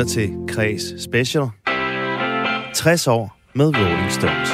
[0.00, 1.46] lytter til Kres Special.
[2.74, 4.50] 60 år med Rolling Stones.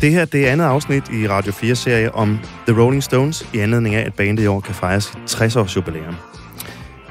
[0.00, 3.94] Det her det er andet afsnit i Radio 4-serie om The Rolling Stones, i anledning
[3.94, 6.14] af, at bandet i år kan fejre sit 60-års jubilæum.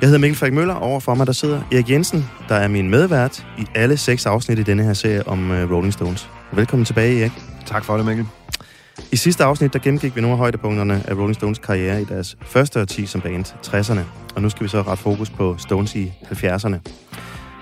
[0.02, 3.46] Jeg hedder Mikkel Frederik Møller, overfor mig der sidder Erik Jensen, der er min medvært
[3.58, 6.30] i alle seks afsnit i denne her serie om øh, Rolling Stones.
[6.52, 7.32] Velkommen tilbage, Erik.
[7.66, 8.26] Tak for det, Mikkel.
[9.12, 12.38] I sidste afsnit, der gennemgik vi nogle af højdepunkterne af Rolling Stones karriere i deres
[12.42, 14.00] første årti som band, 60'erne.
[14.36, 16.76] Og nu skal vi så ret fokus på Stones i 70'erne.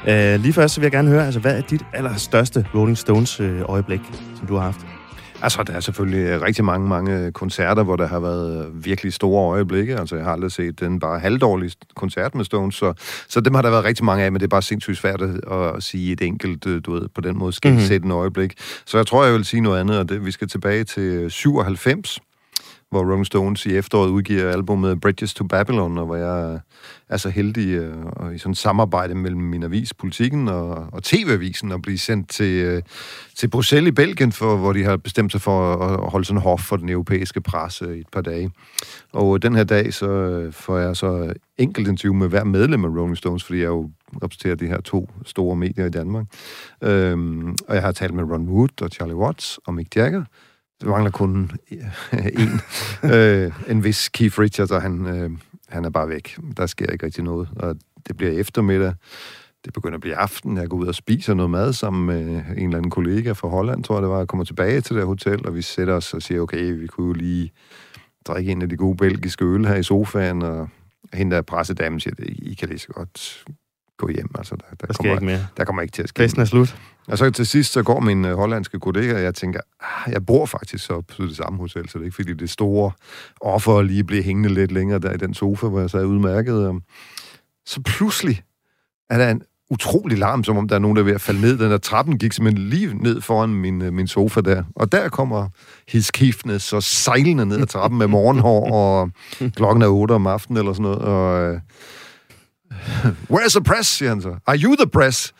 [0.04, 2.98] Uh, øh, lige først så vil jeg gerne høre, altså, hvad er dit allerstørste Rolling
[2.98, 4.02] Stones øh, øjeblik,
[4.38, 4.97] som du har haft?
[5.41, 10.00] Altså, der er selvfølgelig rigtig mange, mange koncerter, hvor der har været virkelig store øjeblikke.
[10.00, 12.94] Altså, jeg har aldrig set den bare halvdårlig koncert med Stones, så,
[13.28, 15.84] så dem har der været rigtig mange af, men det er bare sindssygt svært at
[15.84, 17.86] sige et enkelt, du ved, på den måde skal mm-hmm.
[17.86, 18.54] sætte en øjeblik.
[18.86, 22.19] Så jeg tror, jeg vil sige noget andet, og det, vi skal tilbage til 97,
[22.90, 26.60] hvor Rolling Stones i efteråret udgiver albumet Bridges to Babylon, og hvor jeg øh,
[27.10, 31.04] er så heldig øh, og i sådan et samarbejde mellem min avis, Politikken og, og
[31.04, 32.82] TV-avisen, at blive sendt til, øh,
[33.36, 36.44] til Bruxelles i Belgien, for, hvor de har bestemt sig for at holde sådan en
[36.44, 38.52] hof for den europæiske presse i et par dage.
[39.14, 42.86] Og øh, den her dag, så øh, får jeg så enkelt interview med hver medlem
[42.86, 43.90] af Rolling Stones, fordi jeg jo
[44.24, 46.26] repræsenterer de her to store medier i Danmark.
[46.84, 50.24] Øhm, og jeg har talt med Ron Wood og Charlie Watts og Mick Jagger,
[50.81, 52.61] det mangler kun øh, en.
[53.14, 55.31] øh, en vis Keith Richards, og han, øh,
[55.69, 56.38] han er bare væk.
[56.58, 57.50] Der sker ikke rigtig noget.
[57.56, 57.75] Og
[58.08, 58.94] det bliver eftermiddag.
[59.66, 60.58] Det begynder at blive aften.
[60.58, 63.84] Jeg går ud og spiser noget mad sammen med en eller anden kollega fra Holland,
[63.84, 64.17] tror jeg det var.
[64.17, 67.08] Jeg kommer tilbage til det hotel, og vi sætter os og siger, okay, vi kunne
[67.08, 67.52] jo lige
[68.28, 70.69] drikke en af de gode belgiske øl her i sofaen, og
[71.14, 73.45] hende der pressedamen siger, I kan lige så godt
[73.98, 74.30] gå hjem.
[74.38, 75.48] Altså, der, der, der kommer, ikke mere.
[75.58, 76.78] Der kommer ikke til at ske Festen er slut.
[77.08, 80.26] Og så til sidst, så går min øh, hollandske kollega, og jeg tænker, ah, jeg
[80.26, 82.92] bor faktisk så på det samme hotel, så det er ikke fordi det store
[83.42, 86.81] offer lige blive hængende lidt længere der i den sofa, hvor jeg sad udmærket.
[87.66, 88.41] Så pludselig
[89.09, 91.41] er der en utrolig larm, som om der er nogen, der er ved at falde
[91.41, 91.58] ned.
[91.58, 94.64] Den der trappen gik simpelthen lige ned foran min, øh, min sofa der.
[94.75, 95.50] Og der kommer
[95.88, 99.12] hiskifne så sejlende ned ad trappen med morgenhår, og
[99.58, 101.00] klokken er 8 om aftenen eller sådan noget.
[101.00, 101.59] Og, øh,
[103.33, 104.35] Where's the press, siger han så.
[104.47, 105.33] Are you the press?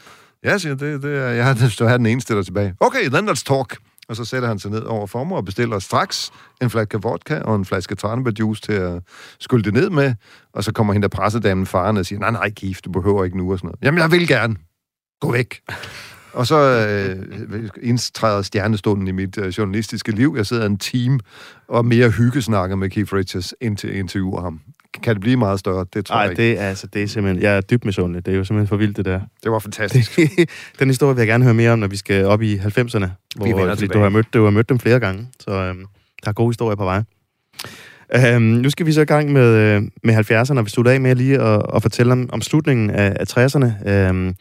[0.44, 2.76] Ja, siger det, det er, jeg har, jeg har den eneste der tilbage.
[2.80, 3.78] Okay, then let's talk.
[4.10, 7.40] Og så sætter han sig ned over for mig og bestiller straks en flaske vodka
[7.40, 9.02] og en flaske tranebærjuice til at
[9.40, 10.14] skylde det ned med.
[10.54, 13.38] Og så kommer hende der pressedamen farne og siger, nej, nej, gift, du behøver ikke
[13.38, 13.80] nu og sådan noget.
[13.84, 14.56] Jamen, jeg vil gerne.
[15.22, 15.62] Gå væk.
[16.34, 20.34] Og så øh, indtræder stjernestunden i mit øh, journalistiske liv.
[20.38, 21.20] Jeg sidder en team
[21.68, 24.62] og mere hyggesnakker med Keith Richards, indtil interviewer ham.
[25.04, 25.86] Kan det blive meget større?
[25.94, 26.42] Det tror Ej, jeg ikke.
[26.42, 27.44] det er, altså, det er simpelthen...
[27.44, 28.26] Jeg er dybt misundelig.
[28.26, 29.20] Det er jo simpelthen for vildt, det der.
[29.44, 30.20] Det var fantastisk.
[30.80, 33.08] Den historie vil jeg gerne høre mere om, når vi skal op i 90'erne.
[33.36, 35.86] Hvor, fordi du har, mødt, du har mødt dem flere gange, så øhm,
[36.24, 37.04] der er gode historier på vej.
[38.16, 41.02] Øhm, nu skal vi så i gang med, øh, med 70'erne, og vi slutter af
[41.02, 43.90] med lige at, at fortælle om, om slutningen af, af 60'erne.
[43.90, 44.36] Øhm,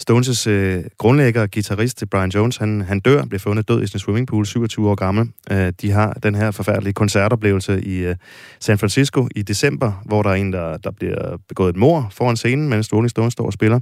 [0.00, 4.00] Stones' øh, grundlægger og guitarist Brian Jones, han, han dør, bliver fundet død i sin
[4.00, 5.30] swimmingpool, 27 år gammel.
[5.50, 8.16] Øh, de har den her forfærdelige koncertoplevelse i øh,
[8.60, 12.36] San Francisco i december, hvor der er en, der, der bliver begået et mor foran
[12.36, 13.80] scenen, mens Rolling Stones står og spiller.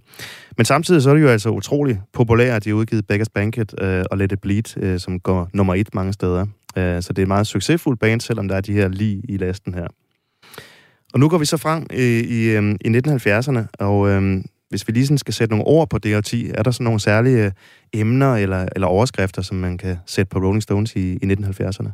[0.57, 3.75] Men samtidig så er det jo altså utrolig populært, at de har udgivet Beggars Banquet
[3.83, 6.47] øh, og Let It Bleed, øh, som går nummer et mange steder.
[6.77, 9.37] Øh, så det er et meget succesfuldt band, selvom der er de her lige i
[9.37, 9.87] lasten her.
[11.13, 14.93] Og nu går vi så frem i, i, øh, i 1970'erne, og øh, hvis vi
[14.93, 17.53] lige sådan skal sætte nogle ord på det årti, er der sådan nogle særlige øh,
[17.93, 21.89] emner eller, eller overskrifter, som man kan sætte på Rolling Stones i, i 1970'erne?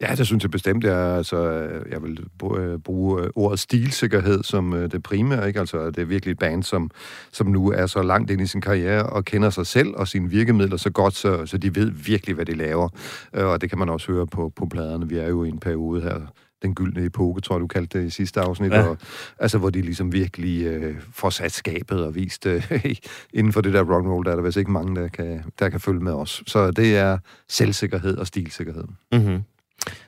[0.00, 0.84] Ja, det synes jeg bestemt.
[0.84, 1.50] Jeg, altså,
[1.90, 2.26] jeg vil
[2.58, 5.48] øh, bruge øh, ordet stilsikkerhed som det primære.
[5.48, 5.60] Ikke?
[5.60, 6.90] Altså, det er virkelig et band, som,
[7.32, 10.30] som nu er så langt ind i sin karriere og kender sig selv og sine
[10.30, 12.88] virkemidler så godt, så, så de ved virkelig, hvad de laver.
[13.32, 15.08] Og det kan man også høre på, på pladerne.
[15.08, 16.20] Vi er jo i en periode her,
[16.62, 18.82] den gyldne epoke, tror jeg, du kaldte det i sidste afsnit, ja.
[18.82, 18.96] og,
[19.38, 22.70] altså hvor de ligesom virkelig øh, får sat skabet og vist, øh,
[23.34, 25.68] inden for det der rock roll, der er der vist ikke mange, der kan, der
[25.68, 26.42] kan følge med os.
[26.46, 27.18] Så det er
[27.48, 28.84] selvsikkerhed og stilsikkerhed.
[29.12, 29.42] Mm-hmm.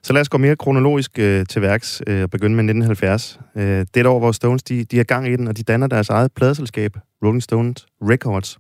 [0.03, 3.41] Så lad os gå mere kronologisk øh, til værks øh, og begynde med 1970.
[3.57, 5.63] Øh, det er et år, hvor Stones de, de er gang i den, og de
[5.63, 8.59] danner deres eget pladeselskab, Rolling Stones Records.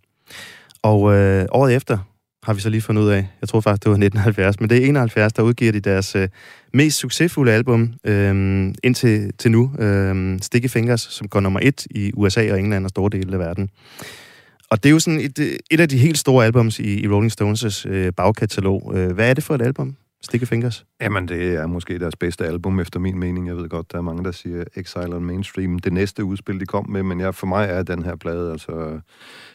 [0.82, 1.98] Og øh, året efter,
[2.42, 3.26] har vi så lige fundet ud af.
[3.40, 6.28] Jeg tror faktisk, det var 1970, men det er 71, der udgiver de deres øh,
[6.74, 8.34] mest succesfulde album øh,
[8.82, 9.72] indtil til nu.
[9.78, 13.38] Øh, Sticky Fingers, som går nummer et i USA og England og store dele af
[13.38, 13.70] verden.
[14.70, 17.08] Og det er jo sådan et, øh, et af de helt store albums i, i
[17.08, 18.92] Rolling Stones' øh, bagkatalog.
[18.96, 19.96] Øh, hvad er det for et album?
[20.22, 20.84] Sticky Fingers?
[21.00, 23.46] Jamen, det er måske deres bedste album, efter min mening.
[23.46, 25.78] Jeg ved godt, der er mange, der siger Exile on Mainstream.
[25.78, 29.00] Det næste udspil, de kom med, men jeg, for mig er den her plade altså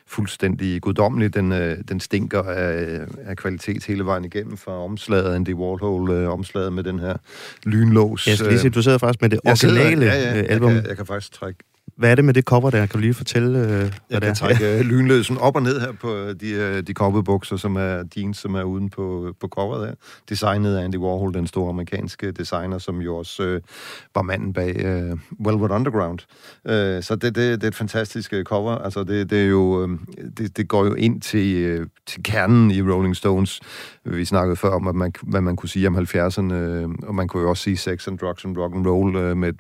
[0.08, 1.34] fuldstændig guddommelig.
[1.34, 6.74] Den, øh, den stinker af, af kvalitet hele vejen igennem, fra omslaget Andy Warhol-omslaget øh,
[6.74, 7.18] med den her
[7.64, 8.28] lynlås.
[8.28, 10.72] Jeg skal lige sige, du sidder faktisk med det originale ja, ja, album.
[10.72, 11.60] Jeg kan, jeg kan faktisk trække
[11.98, 12.86] hvad er det med det cover der?
[12.86, 14.16] Kan du lige fortælle, øh, hvad jeg det er?
[14.16, 18.38] Jeg kan trække lynløsen op og ned her på de, de cowboybukser, som er jeans,
[18.38, 19.96] som er uden på, på coveret her.
[20.30, 23.62] Designet af Andy Warhol, den store amerikanske designer, som jo også øh,
[24.16, 26.20] var manden bag øh, Velvet Underground.
[26.68, 28.76] Øh, så det, det, det er et fantastisk cover.
[28.76, 29.90] Altså, det, det, er jo, øh,
[30.38, 33.60] det, det går jo ind til, øh, til kernen i Rolling Stones.
[34.06, 37.28] Vi snakkede før om, at man, hvad man kunne sige om 70'erne, øh, og man
[37.28, 39.54] kunne jo også sige sex and drugs and rock and roll øh, med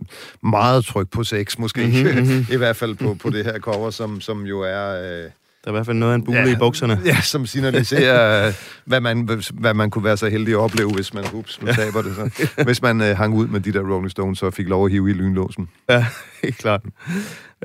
[0.43, 1.85] meget tryk på sex, måske.
[1.85, 2.53] Mm-hmm mm-hmm.
[2.53, 4.89] i hvert fald på, på det her cover, som, som jo er...
[4.89, 5.29] Øh,
[5.65, 6.99] der er i hvert fald noget af en bule ja, i bukserne.
[7.05, 8.53] Ja, som signaliserer,
[8.85, 12.01] hvad man, hvad man kunne være så heldig at opleve, hvis man, ups, nu taber
[12.01, 12.47] det så.
[12.63, 15.09] Hvis man øh, hang ud med de der Rolling Stones, og fik lov at hive
[15.09, 15.69] i lynlåsen.
[15.89, 16.05] Ja,
[16.43, 16.81] helt klart.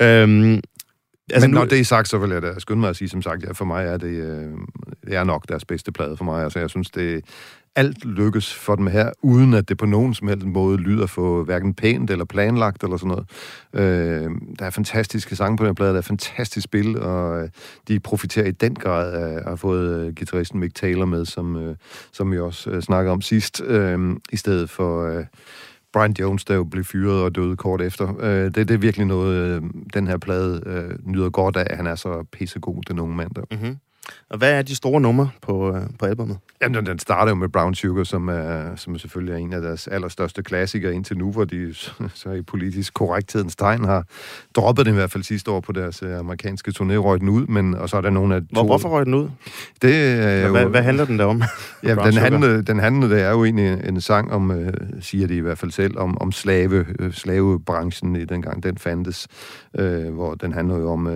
[0.01, 0.61] Øhm,
[1.33, 1.71] Altså, Men når nu...
[1.71, 3.65] det er sagt, så vil jeg da skynde mig at sige, som sagt, ja, for
[3.65, 4.49] mig er det, øh,
[5.07, 6.45] det er nok deres bedste plade for mig.
[6.45, 7.25] Altså, jeg synes, det,
[7.77, 11.45] alt lykkes for dem her, uden at det på nogen som helst måde lyder for
[11.45, 13.27] hverken pænt eller planlagt eller sådan noget.
[13.73, 17.49] Øh, der er fantastiske sange på den plade, der er fantastisk spil, og øh,
[17.89, 21.57] de profiterer i den grad af at have fået øh, guitaristen Mick Taylor med, som,
[21.57, 21.77] øh,
[22.13, 25.07] som vi også øh, snakkede om sidst, øh, i stedet for...
[25.07, 25.25] Øh,
[25.93, 28.15] Brian Jones, der jo blev fyret og døde kort efter.
[28.21, 29.63] Øh, det, det er virkelig noget, øh,
[29.95, 31.77] den her plade øh, nyder godt af.
[31.77, 33.43] Han er så pissegod, den unge mand der.
[33.51, 33.77] Mm-hmm.
[34.31, 36.39] Og hvad er de store numre på, øh, på albumet?
[36.63, 39.89] Jamen, den starter jo med Brown Sugar, som, er, som selvfølgelig er en af deres
[39.89, 41.75] allerstørste klassikere indtil nu, hvor de
[42.15, 44.05] så i politisk korrekthedens tegn har
[44.57, 47.47] droppet den i hvert fald sidste år på deres uh, amerikanske turné, røg den ud,
[47.47, 48.41] men, og så er der nogle af...
[48.41, 48.67] Hvor, to...
[48.67, 49.29] Hvorfor røg den ud?
[49.83, 50.51] Det er jo...
[50.51, 51.43] Hvad, hvad handler den der om?
[51.83, 54.71] ja, den handler, den handler, det er jo egentlig en sang om,
[55.01, 59.29] siger de i hvert fald selv, om, om slave, slavebranchen i dengang den fandtes,
[59.79, 61.07] uh, hvor den handler jo om,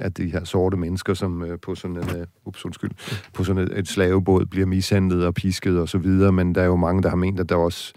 [0.00, 2.02] at de her sorte mennesker, som på sådan en...
[2.02, 2.90] Uh, ups, undskyld,
[3.32, 6.66] på sådan et, et slavebåd bliver mishandlet og pisket og så videre, men der er
[6.66, 7.92] jo mange, der har ment, at der også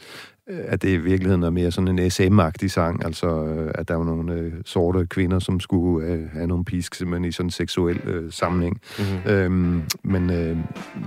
[0.48, 4.06] at det i virkeligheden er mere sådan en SM-agtig sang, altså øh, at der var
[4.06, 8.00] nogle øh, sorte kvinder, som skulle øh, have nogle pisk, simpelthen i sådan en seksuel
[8.06, 8.82] øh, sammenhæng.
[9.00, 9.32] Mm-hmm.
[9.32, 10.58] Øhm, men øh,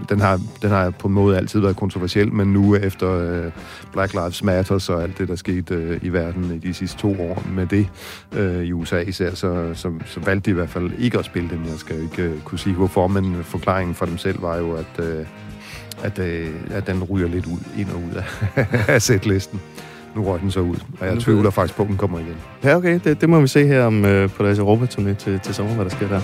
[0.09, 3.53] den, har, den har på en måde altid været kontroversiel, men nu efter øh,
[3.93, 7.21] Black Lives Matter og alt det, der skete øh, i verden i de sidste to
[7.21, 7.89] år med det
[8.33, 11.49] øh, i USA især, så, så, så valgte de i hvert fald ikke at spille
[11.49, 11.65] den.
[11.65, 15.05] Jeg skal ikke øh, kunne sige hvorfor, men forklaringen for dem selv var jo, at
[15.05, 15.27] øh,
[16.03, 18.23] at, øh, at den ryger lidt ud, ind og ud
[18.57, 19.61] af, af sætlisten.
[20.17, 22.37] Nu røg den så ud, og jeg tvivler faktisk på, at den kommer igen.
[22.65, 23.01] Ja, okay.
[23.05, 25.85] Det, det må vi se her om, øh, på deres Europa-turné til, til sommer, hvad
[25.85, 26.21] der sker der.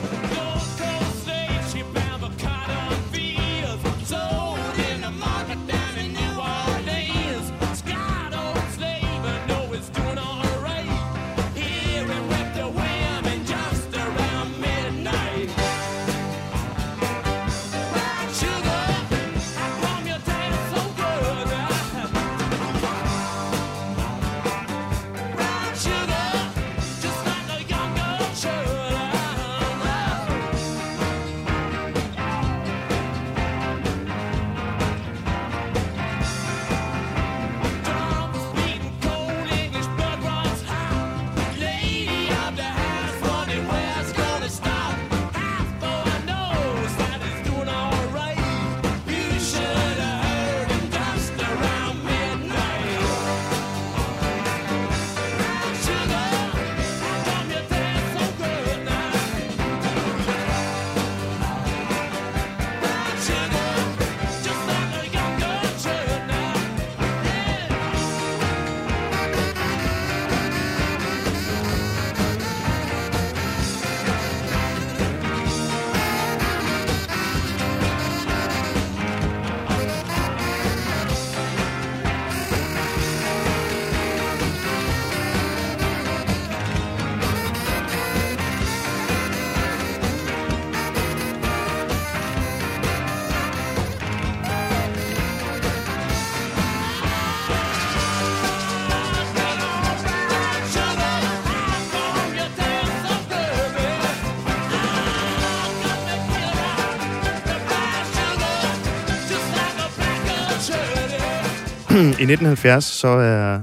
[112.24, 113.60] I 1970 så er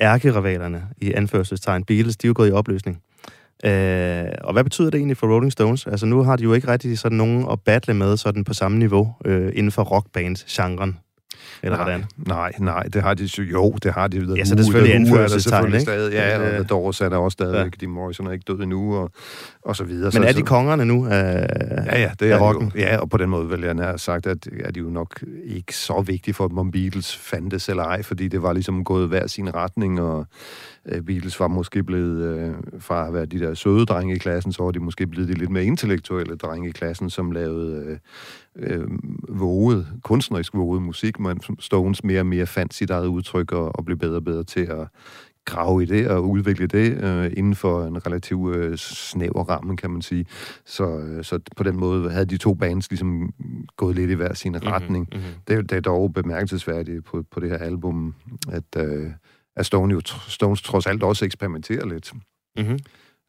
[0.00, 3.02] ærkerivalerne i anførselstegn Beatles, de er jo gået i opløsning.
[3.64, 5.86] Øh, og hvad betyder det egentlig for Rolling Stones?
[5.86, 8.78] Altså nu har de jo ikke rigtig sådan nogen at battle med sådan på samme
[8.78, 10.98] niveau øh, inden for rockband-genren.
[11.62, 12.04] Eller nej, hvordan?
[12.16, 14.34] Nej, nej, det har de jo, det har de.
[14.36, 15.80] Ja, så det er selvfølgelig anførselstegn, ikke?
[15.80, 17.54] Stadig, ja, og The Doors er der også stadig.
[17.54, 17.70] Ja.
[17.82, 19.10] Jim Morrison er ikke død endnu, og,
[19.62, 20.10] og så videre.
[20.14, 21.46] Men er de kongerne nu af,
[21.86, 22.72] ja, ja, det er rocken?
[22.74, 25.22] Jo, ja, og på den måde vil jeg have sagt, at er de jo nok
[25.44, 29.08] ikke så vigtige for dem, om Beatles fandtes eller ej, fordi det var ligesom gået
[29.08, 30.24] hver sin retning, og øh,
[31.06, 34.62] Beatles var måske blevet, øh, fra at være de der søde drenge i klassen, så
[34.62, 37.98] var de måske blevet de lidt mere intellektuelle drenge i klassen, som lavede
[38.56, 38.88] øh, øh,
[39.28, 43.84] våget, kunstnerisk våget musik, men Stones mere og mere fandt sit eget udtryk og, og
[43.84, 44.88] blev bedre og bedre til at
[45.46, 49.90] grave i det og udvikle det øh, inden for en relativt øh, snæver ramme, kan
[49.90, 50.26] man sige.
[50.64, 53.34] Så, øh, så på den måde havde de to bands ligesom
[53.76, 55.08] gået lidt i hver sin mm-hmm, retning.
[55.12, 55.32] Mm-hmm.
[55.48, 58.14] Det, det er dog bemærkelsesværdigt på, på det her album,
[58.48, 59.10] at, øh,
[59.56, 62.12] at Stone jo, Stones trods alt også eksperimenterer lidt.
[62.56, 62.78] Mm-hmm.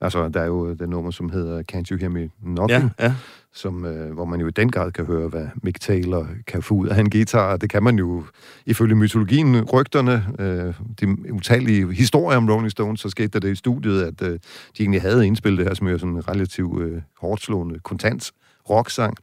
[0.02, 3.16] Altså, der er jo det nummer, som hedder Can't You Hear Me Knocking, ja, ja.
[3.54, 6.74] Som, øh, hvor man jo i den grad kan høre, hvad Mick Taylor kan få
[6.74, 7.58] ud af en guitar.
[7.58, 8.24] Det kan man jo
[8.66, 13.56] ifølge mytologien, rygterne, øh, de utallige historier om Rolling Stones, så skete der det i
[13.56, 14.40] studiet, at øh, de
[14.80, 18.32] egentlig havde indspillet det her, som er sådan en relativt øh, hårdt slående, kontant
[18.70, 19.18] rocksang.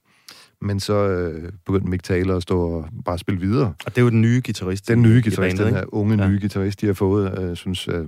[0.61, 3.75] Men så øh, begyndte Mick Taylor at stå og bare spille videre.
[3.87, 4.89] Og det er jo den nye guitarist.
[4.89, 6.29] Den nye guitarist, den her unge ja.
[6.29, 8.07] nye guitarist, de har fået, øh, synes, øh,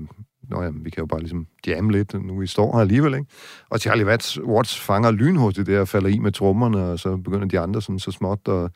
[0.50, 3.26] Nå ja, vi kan jo bare ligesom jamme lidt, nu vi står her alligevel, ikke?
[3.70, 7.46] Og Charlie Watts, Watts fanger lynhurtigt det og falder i med trommerne, og så begynder
[7.46, 8.70] de andre sådan så småt at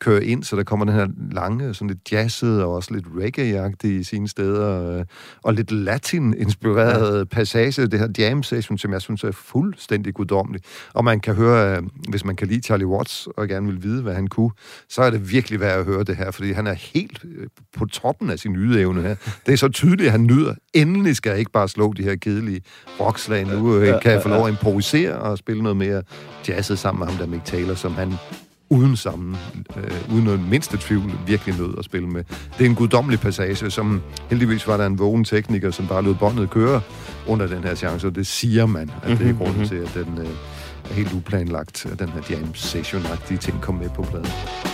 [0.00, 3.72] kører ind, så der kommer den her lange, sådan lidt jazzet og også lidt reggae
[3.84, 5.04] i sine steder, øh,
[5.42, 7.24] og lidt latin-inspireret ja.
[7.24, 10.64] passage, det her jam session, som jeg synes er fuldstændig guddommeligt.
[10.94, 14.02] Og man kan høre, øh, hvis man kan lide Charlie Watts og gerne vil vide,
[14.02, 14.50] hvad han kunne,
[14.88, 17.46] så er det virkelig værd at høre det her, fordi han er helt øh,
[17.78, 19.14] på toppen af sin ydeevne her.
[19.46, 20.54] Det er så tydeligt, at han nyder.
[20.74, 22.60] Endelig skal jeg ikke bare slå de her kedelige
[23.00, 23.80] rockslag nu.
[24.02, 26.02] Kan jeg få lov at improvisere og spille noget mere
[26.48, 28.12] jazzet sammen med ham der Mick Taylor, som han
[28.70, 29.36] uden sammen,
[29.76, 32.24] øh, uden noget mindste tvivl, virkelig nød at spille med.
[32.58, 36.14] Det er en guddommelig passage, som heldigvis var der en vågen tekniker, som bare lød
[36.14, 36.80] båndet køre
[37.26, 39.68] under den her chance, og det siger man, at det er mhm, grunden mhm.
[39.68, 40.30] til, at den øh,
[40.90, 44.69] er helt uplanlagt, at den her jam session-agtige ting kom med på pladen.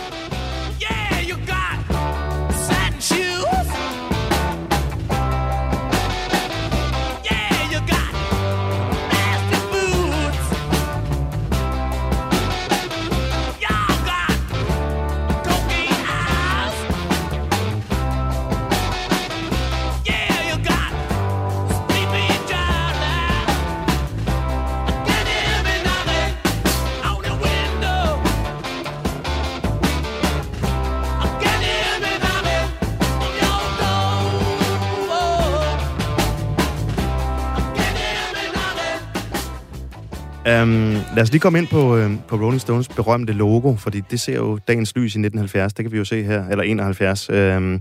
[41.17, 44.35] Lad os lige komme ind på, øh, på Rolling Stones berømte logo, fordi det ser
[44.35, 47.29] jo dagens lys i 1970, det kan vi jo se her, eller 71.
[47.29, 47.79] Øh, det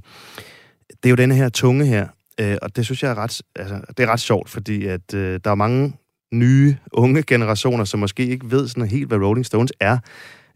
[1.04, 2.06] er jo denne her tunge her,
[2.40, 5.40] øh, og det synes jeg er ret, altså, det er ret sjovt, fordi at øh,
[5.44, 5.92] der er mange
[6.34, 9.98] nye, unge generationer, som måske ikke ved sådan helt, hvad Rolling Stones er.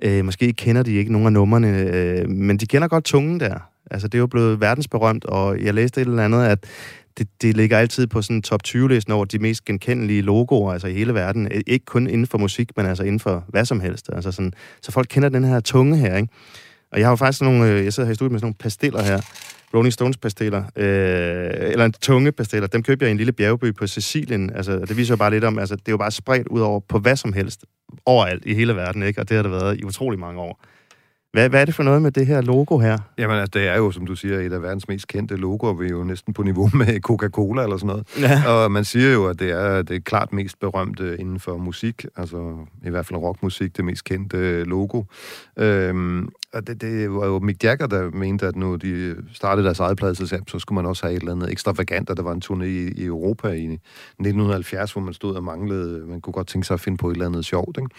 [0.02, 3.70] Øh, måske kender de ikke nogen af numrene, øh, men de kender godt tungen der.
[3.90, 6.64] Altså, det er jo blevet verdensberømt, og jeg læste et eller andet, at
[7.20, 10.92] det, det ligger altid på sådan top 20-listen over de mest genkendelige logoer, altså i
[10.92, 11.50] hele verden.
[11.66, 14.10] Ikke kun inden for musik, men altså inden for hvad som helst.
[14.12, 16.28] Altså sådan, så folk kender den her tunge her, ikke?
[16.92, 18.54] Og jeg har jo faktisk nogle, øh, jeg sidder her i studiet med sådan nogle
[18.54, 19.20] pastiller her,
[19.74, 23.74] Rolling Stones pastiller, øh, eller en tunge pastiller, dem købte jeg i en lille bjergby
[23.74, 24.50] på Sicilien.
[24.54, 26.80] Altså, det viser jo bare lidt om, altså, det er jo bare spredt ud over
[26.80, 27.64] på hvad som helst,
[28.06, 29.20] overalt i hele verden, ikke?
[29.20, 30.64] Og det har det været i utrolig mange år.
[31.32, 32.98] Hvad, hvad er det for noget med det her logo her?
[33.18, 35.72] Jamen, altså, det er jo, som du siger, et af verdens mest kendte logoer.
[35.72, 38.06] Vi er jo næsten på niveau med Coca-Cola eller sådan noget.
[38.20, 38.52] Ja.
[38.52, 42.06] Og man siger jo, at det er det klart mest berømte inden for musik.
[42.16, 42.56] Altså,
[42.86, 45.02] i hvert fald rockmusik, det mest kendte logo.
[45.58, 49.80] Øhm, og det, det var jo Mick Jagger, der mente, at nu de startede deres
[49.80, 52.42] eget pladeselskab, så skulle man også have et eller andet ekstravagant, og der var en
[52.44, 56.66] turné i, i Europa i 1970, hvor man stod og manglede, man kunne godt tænke
[56.66, 57.90] sig at finde på et eller andet sjovt, ikke?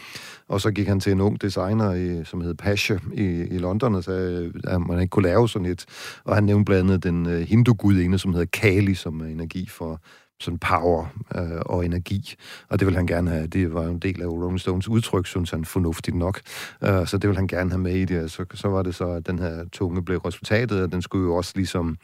[0.48, 3.96] Og så gik han til en ung designer, i, som hed Pasha i, i London,
[3.96, 5.86] og sagde, øh, at man ikke kunne lave sådan et,
[6.24, 9.70] og han nævnte blandt andet den øh, uh, hindu-gudinde, som hedder Kali, som er energi
[9.70, 10.01] for
[10.40, 12.36] sådan power øh, og energi,
[12.70, 13.48] og det vil han gerne have.
[13.48, 16.42] Det var en del af Rolling Stones udtryk, synes han, fornuftigt nok.
[16.84, 18.32] Øh, så det vil han gerne have med i det.
[18.32, 21.36] Så, så var det så, at den her tunge blev resultatet, og den skulle jo
[21.36, 21.98] også ligesom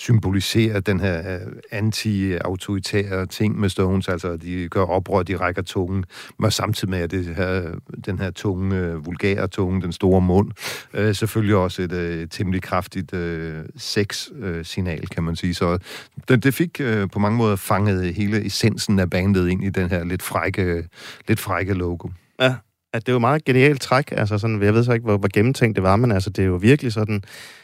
[0.00, 6.04] symboliserer den her øh, anti-autoritære ting med Stones, altså de gør oprør, de rækker tungen,
[6.38, 7.72] men samtidig med det her,
[8.06, 10.50] den her tunge, øh, vulgære tunge, den store mund,
[10.94, 15.54] øh, selvfølgelig også et øh, temmelig kraftigt øh, sex-signal, kan man sige.
[15.54, 15.78] Så
[16.28, 19.88] det, det fik øh, på mange måder fanget hele essensen af bandet ind i den
[19.88, 20.88] her lidt frække,
[21.28, 22.08] lidt frække logo.
[22.40, 22.54] Ja,
[22.92, 24.12] at det var meget genialt træk.
[24.12, 26.46] Altså sådan, jeg ved så ikke, hvor, hvor gennemtænkt det var, men altså, det er
[26.46, 27.22] jo virkelig sådan...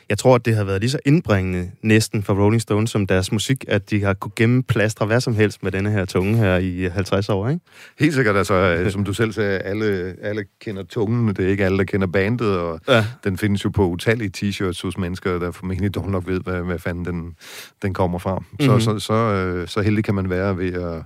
[0.09, 3.33] Jeg tror, at det har været lige så indbringende næsten for Rolling Stones som deres
[3.33, 6.88] musik, at de har kunne gennemplastre hvad som helst med denne her tunge her i
[6.88, 7.61] 50 år, ikke?
[7.99, 11.64] Helt sikkert, altså, øh, som du selv sagde, alle, alle kender tungen, det er ikke
[11.64, 13.04] alle, der kender bandet, og ja.
[13.25, 16.78] den findes jo på utallige t-shirts hos mennesker, der formentlig dog nok ved, hvad, hvad
[16.78, 17.37] fanden den,
[17.83, 18.45] den kommer fra.
[18.61, 18.80] Så, mm-hmm.
[18.80, 21.02] så, så, øh, så heldig kan man være ved at,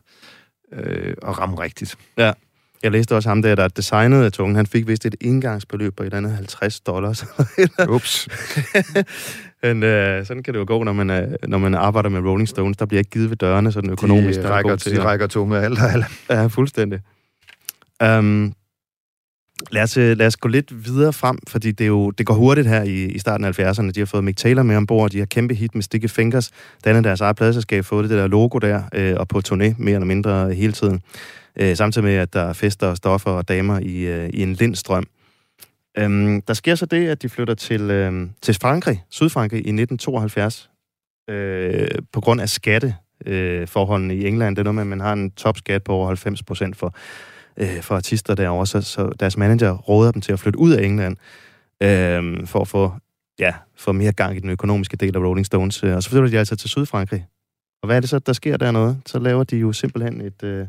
[0.73, 1.97] øh, at ramme rigtigt.
[2.19, 2.33] Ja.
[2.83, 4.57] Jeg læste også ham der, der designede tungen.
[4.57, 7.25] Han fik vist et indgangsbeløb på et andet 50 dollars.
[7.95, 8.29] Ups.
[9.63, 12.49] Men øh, sådan kan det jo gå, når man, øh, når man arbejder med Rolling
[12.49, 12.77] Stones.
[12.77, 14.41] Der bliver ikke givet ved dørene sådan økonomisk.
[14.41, 16.05] De rækker, til, de rækker tunge alt og alt.
[16.31, 17.01] Ja, fuldstændig.
[18.05, 18.55] Um,
[19.71, 22.35] lad, os, øh, lad os gå lidt videre frem, fordi det, er jo, det går
[22.35, 23.91] hurtigt her i, i starten af 70'erne.
[23.91, 26.51] De har fået Mick Taylor med ombord, de har kæmpe hit med Sticky Fingers,
[26.85, 30.07] dannet deres eget pladselskab, fået det der logo der, øh, og på turné mere eller
[30.07, 31.03] mindre hele tiden
[31.57, 35.07] øh, samtidig med, at der er fester, stoffer og damer i, øh, i en lindstrøm.
[35.99, 40.71] Øhm, der sker så det, at de flytter til, øh, til Frankrig, Sydfrankrig, i 1972,
[41.31, 44.57] øh, på grund af skatteforholdene øh, i England.
[44.57, 46.95] Det er noget med, at man har en topskat på over 90 procent for,
[47.57, 50.83] øh, for artister derovre, så, så deres manager råder dem til at flytte ud af
[50.83, 51.17] England,
[51.83, 52.93] øh, for at få,
[53.39, 55.85] ja, få mere gang i den økonomiske del af Rolling Stones.
[55.85, 57.27] Øh, og så flytter de altså til Sydfrankrig.
[57.83, 59.01] Og hvad er det så, der sker dernede?
[59.07, 60.43] Så laver de jo simpelthen et...
[60.43, 60.67] Øh,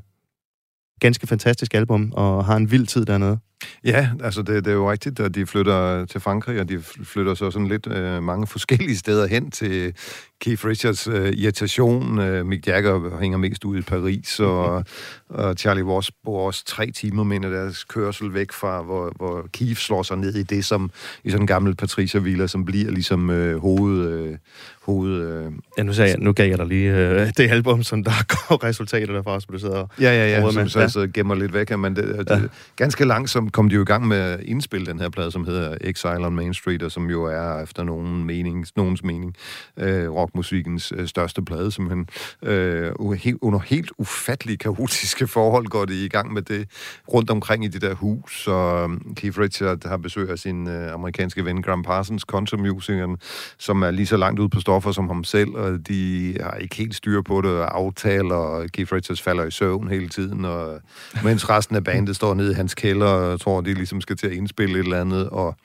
[1.02, 3.40] ganske fantastisk album, og har en vild tid dernede.
[3.84, 7.34] Ja, altså det, det er jo rigtigt, at de flytter til Frankrig, og de flytter
[7.34, 9.94] så sådan lidt øh, mange forskellige steder hen til
[10.42, 12.20] Keith Richards øh, irritation.
[12.20, 14.84] Øh, Mick Jagger hænger mest ud i Paris, og,
[15.30, 19.80] og Charlie Watts bor også tre timer med deres kørsel væk fra, hvor, hvor Keith
[19.80, 20.92] slår sig ned i det, som
[21.24, 24.38] i sådan en gammel Patricia som bliver ligesom øh, hoved, øh,
[24.82, 25.22] hoved...
[25.22, 28.12] Øh, ja, nu, sagde jeg, nu gav jeg dig lige øh, det album, som der
[28.34, 30.88] går resultater derfra, som du sidder og Ja, ja, ja, som så ja.
[30.88, 32.40] så gemmer lidt væk, men det, det, ja.
[32.76, 35.78] ganske langsomt kom de jo i gang med at indspille den her plade, som hedder
[35.82, 39.36] Exile on Main Street, og som jo er efter nogen mening, nogens mening
[39.78, 42.08] øh, rockmusikkens øh, største plade, simpelthen.
[42.44, 46.68] Øh, helt, under helt ufattelige, kaotiske forhold går det i gang med det
[47.14, 50.94] rundt omkring i det der hus, og um, Keith Richard har besøg af sin øh,
[50.94, 53.18] amerikanske ven Graham Parsons, countrymusikeren,
[53.58, 56.76] som er lige så langt ud på stoffer som ham selv, og de har ikke
[56.76, 60.82] helt styr på det, og aftaler, og Keith Richards falder i søvn hele tiden, og
[61.24, 64.28] mens resten af bandet står nede i hans kælder, og tror, de ligesom skal til
[64.28, 65.56] at indspille et eller andet, og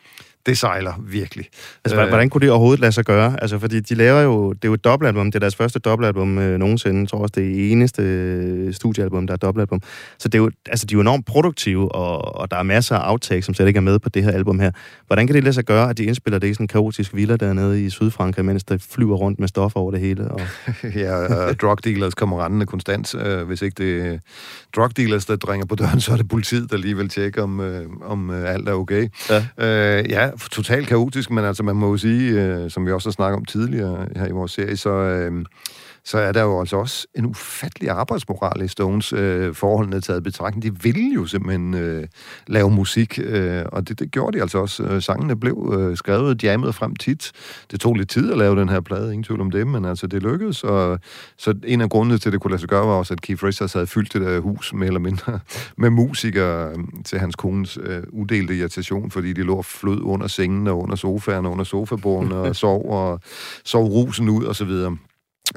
[0.46, 1.46] det sejler virkelig.
[1.84, 3.36] Altså, øh, hvordan kunne det overhovedet lade sig gøre?
[3.42, 6.38] Altså, fordi de laver jo, det er jo et dobbeltalbum, det er deres første dobbeltalbum
[6.38, 9.80] øh, nogensinde, jeg tror også, det er eneste øh, studiealbum, der er dobbeltalbum.
[10.18, 12.96] Så det er jo, altså, de er jo enormt produktive, og, og der er masser
[12.96, 14.70] af outtakes, som slet ikke er med på det her album her.
[15.06, 17.36] Hvordan kan det lade sig gøre, at de indspiller det i sådan en kaotisk villa
[17.36, 20.30] dernede i Sydfrankrig, mens der flyver rundt med stoffer over det hele?
[20.30, 20.40] Og...
[21.02, 23.14] ja, og drug dealers kommer rendende konstant.
[23.14, 24.18] Øh, hvis ikke det er
[24.76, 27.60] drug dealers, der dringer på døren, så er det politiet, der lige vil tjekke, om,
[27.60, 29.08] øh, om øh, alt er okay.
[29.30, 29.44] Ja.
[29.58, 33.12] Øh, ja, totalt kaotisk, men altså man må jo sige, øh, som vi også har
[33.12, 35.44] snakket om tidligere her i vores serie, så, øh,
[36.06, 40.62] så er der jo altså også en ufattelig arbejdsmoral i Stones øh, forholdene taget betragtning.
[40.62, 42.06] De ville jo simpelthen øh,
[42.46, 44.82] lave musik, øh, og det, det gjorde de altså også.
[44.82, 47.32] Øh, sangene blev øh, skrevet, jammet frem tit.
[47.70, 50.06] Det tog lidt tid at lave den her plade, ingen tvivl om det, men altså
[50.06, 50.98] det lykkedes, og
[51.36, 53.44] så en af grundene til, at det kunne lade sig gøre, var også, at Keith
[53.44, 55.40] Richards havde fyldt det der hus, mere eller mindre,
[55.82, 60.66] med musikere øh, til hans kones øh, udelte irritation, fordi de lå flød under sengen
[60.66, 63.20] og under sofaen og under sofabordene og sov og
[63.64, 64.96] sov rusen ud og så videre.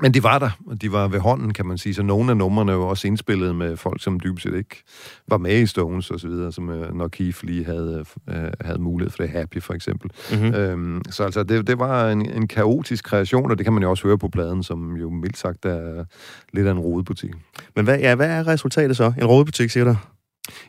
[0.01, 1.93] Men de var der, og de var ved hånden, kan man sige.
[1.93, 4.83] Så nogle af numrene var også indspillet med folk, som dybest set ikke
[5.27, 8.81] var med i Stones og så videre, som uh, når Keith lige havde, uh, havde
[8.81, 9.29] mulighed for det.
[9.31, 10.11] Happy, for eksempel.
[10.31, 10.53] Mm-hmm.
[10.53, 13.89] Øhm, så altså, det, det var en, en kaotisk kreation, og det kan man jo
[13.89, 16.05] også høre på pladen, som jo mildt sagt er
[16.53, 17.31] lidt af en rodebutik.
[17.75, 19.13] Men hvad, ja, hvad er resultatet så?
[19.17, 19.95] En rodebutik, siger du?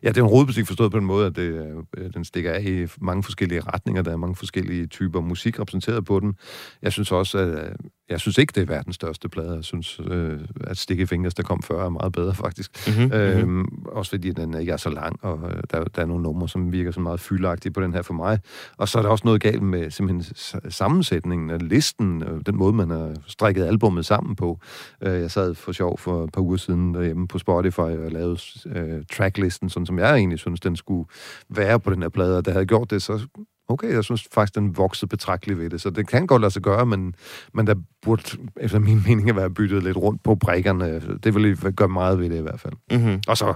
[0.02, 2.62] Ja, det er en rodebutik forstået på den måde, at det, øh, den stikker af
[2.62, 4.02] i mange forskellige retninger.
[4.02, 6.35] Der er mange forskellige typer musik repræsenteret på den.
[6.83, 7.76] Jeg synes også, at
[8.11, 9.55] jeg synes ikke, det er verdens største plade.
[9.55, 12.88] Jeg synes, øh, at Sticky Fingers, der kom før, er meget bedre, faktisk.
[12.88, 13.12] Mm-hmm.
[13.12, 16.49] Øhm, også fordi den ikke er så lang, og øh, der, der er nogle numre,
[16.49, 18.38] som virker så meget fyldagtige på den her for mig.
[18.77, 20.35] Og så er der også noget galt med simpelthen
[20.70, 24.59] sammensætningen af listen, øh, den måde, man har strikket albummet sammen på.
[25.03, 28.38] Øh, jeg sad for sjov for et par uger siden derhjemme på Spotify og lavede
[28.66, 31.09] øh, tracklisten, sådan som jeg egentlig synes, den skulle
[31.49, 32.38] være på den her plade.
[32.38, 33.27] Og da jeg havde gjort det, så
[33.70, 35.80] okay, jeg synes faktisk, den voksede betragteligt ved det.
[35.80, 37.14] Så det kan godt lade sig gøre, men,
[37.54, 38.22] men der burde,
[38.61, 41.00] efter min mening, være byttet lidt rundt på brækkerne.
[41.24, 42.74] Det ville gøre meget ved det i hvert fald.
[42.90, 43.20] Mm-hmm.
[43.28, 43.54] Og så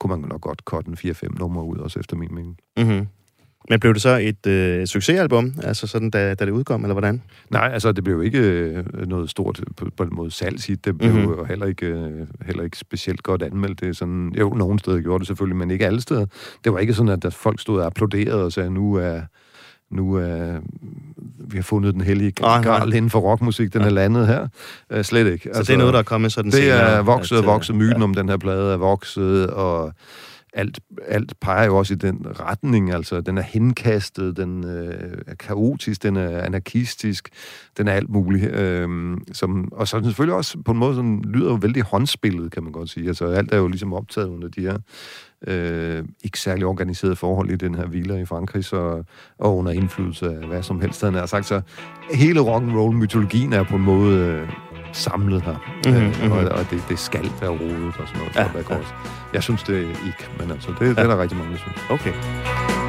[0.00, 2.56] kunne man nok godt korte en 4-5 numre ud, også efter min mening.
[2.76, 3.06] Mm-hmm.
[3.70, 7.22] Men blev det så et øh, succesalbum, altså sådan, da, da det udkom, eller hvordan?
[7.50, 10.84] Nej, altså det blev ikke øh, noget stort på, på en måde salgshit.
[10.84, 11.30] Det blev mm-hmm.
[11.30, 13.80] jo heller ikke, øh, heller ikke specielt godt anmeldt.
[13.80, 16.26] Det er sådan, jo, nogle steder gjorde det selvfølgelig, men ikke alle steder.
[16.64, 19.20] Det var ikke sådan, at der folk stod og applauderede og sagde, nu er...
[19.90, 20.60] Nu er
[21.50, 23.86] vi har fundet den hellige gral inden for rockmusik, den ja.
[23.86, 24.48] er landet her.
[24.96, 25.42] Uh, slet ikke.
[25.42, 27.76] Så altså, det er altså, noget, der er kommet sådan Det er vokset og vokset.
[27.76, 28.02] Myten ja.
[28.02, 29.92] om den her plade er vokset, og
[30.54, 35.34] alt, alt peger jo også i den retning, altså den er henkastet, den øh, er
[35.34, 37.28] kaotisk, den er anarkistisk,
[37.76, 38.52] den er alt muligt.
[38.52, 42.62] Øh, som, og så selvfølgelig også på en måde sådan, lyder jo vældig håndspillet, kan
[42.62, 43.08] man godt sige.
[43.08, 44.78] Altså alt er jo ligesom optaget under de her
[45.46, 49.02] øh, ikke særlig organiseret forhold i den her hviler i Frankrig, så,
[49.38, 51.46] og under indflydelse af hvad som helst, han har sagt.
[51.46, 51.60] Så
[52.10, 54.48] hele rock'n'roll-mytologien er på en måde øh,
[54.92, 55.56] samlet her.
[55.86, 58.36] Mm-hmm, øh, og, og det, det skal være rodet og sådan noget.
[58.70, 58.80] Ja, ja.
[59.32, 60.90] Jeg synes det ikke, men altså, det, ja.
[60.90, 61.78] det er der rigtig mange, der synes.
[61.90, 62.83] Okay.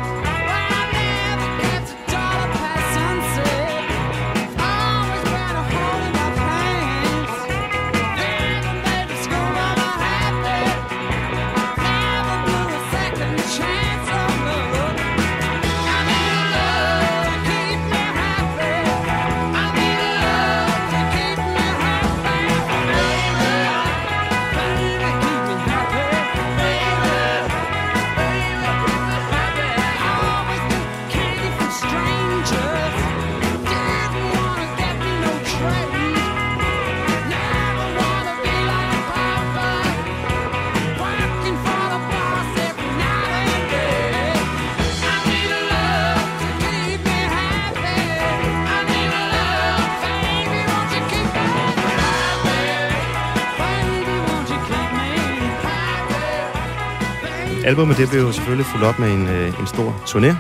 [57.66, 60.32] Albumet det blev jo selvfølgelig fuldt op med en, øh, en stor turné,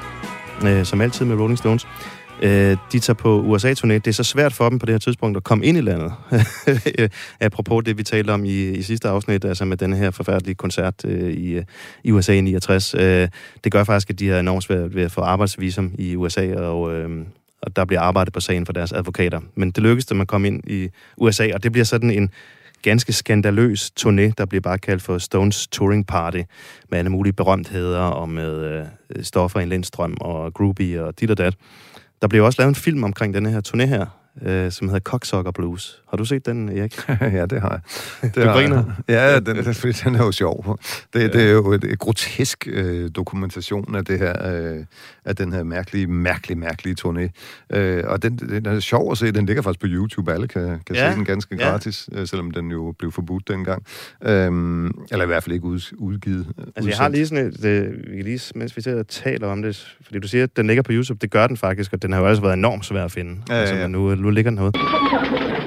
[0.67, 1.87] øh, som altid med Rolling Stones.
[2.41, 3.93] Øh, de tager på USA-turné.
[3.93, 6.13] Det er så svært for dem på det her tidspunkt at komme ind i landet.
[7.39, 11.05] Apropos det, vi talte om i, i sidste afsnit, altså med den her forfærdelige koncert
[11.05, 11.59] øh, i,
[12.03, 12.95] i USA i 69.
[12.97, 13.27] Øh,
[13.63, 16.93] det gør faktisk, at de har enormt svært ved at få arbejdsvisum i USA, og,
[16.93, 17.09] øh,
[17.61, 19.39] og der bliver arbejdet på sagen for deres advokater.
[19.55, 22.29] Men det lykkedes dem at komme ind i USA, og det bliver sådan en
[22.81, 26.41] ganske skandaløs turné, der bliver bare kaldt for Stones Touring Party,
[26.89, 31.37] med alle mulige berømtheder og med øh, stoffer i Lindstrøm og Groovy og dit og
[31.37, 31.55] dat.
[32.21, 34.05] Der blev også lavet en film omkring denne her turné her,
[34.41, 36.01] øh, som hedder Cocksucker Blues.
[36.09, 36.97] Har du set den, Erik?
[37.39, 37.81] ja, det har jeg.
[38.35, 38.83] Det du griner?
[39.07, 39.65] Ja, den, den,
[40.03, 40.79] den er jo sjov.
[41.13, 41.27] Det, ja.
[41.27, 44.85] det er jo et, et grotesk øh, dokumentation af det her, øh,
[45.25, 47.29] af den her mærkelige, mærkelige, mærkelige turné.
[47.77, 49.31] Øh, og den, den er sjov at se.
[49.31, 50.33] Den ligger faktisk på YouTube.
[50.33, 51.11] Alle kan, kan ja.
[51.11, 51.69] se den ganske ja.
[51.69, 53.85] gratis, øh, selvom den jo blev forbudt dengang.
[54.23, 54.31] Øh,
[55.11, 56.45] eller i hvert fald ikke ud, udgivet.
[56.47, 56.89] Altså, udsendt.
[56.89, 59.61] jeg har lige sådan et, øh, vi kan lige, mens vi sidder og taler om
[59.61, 61.19] det, fordi du siger, at den ligger på YouTube.
[61.21, 63.41] Det gør den faktisk, og den har jo også været enormt svær at finde.
[63.49, 63.87] Ja, altså, ja, ja.
[63.87, 65.64] Nu, nu ligger den herude.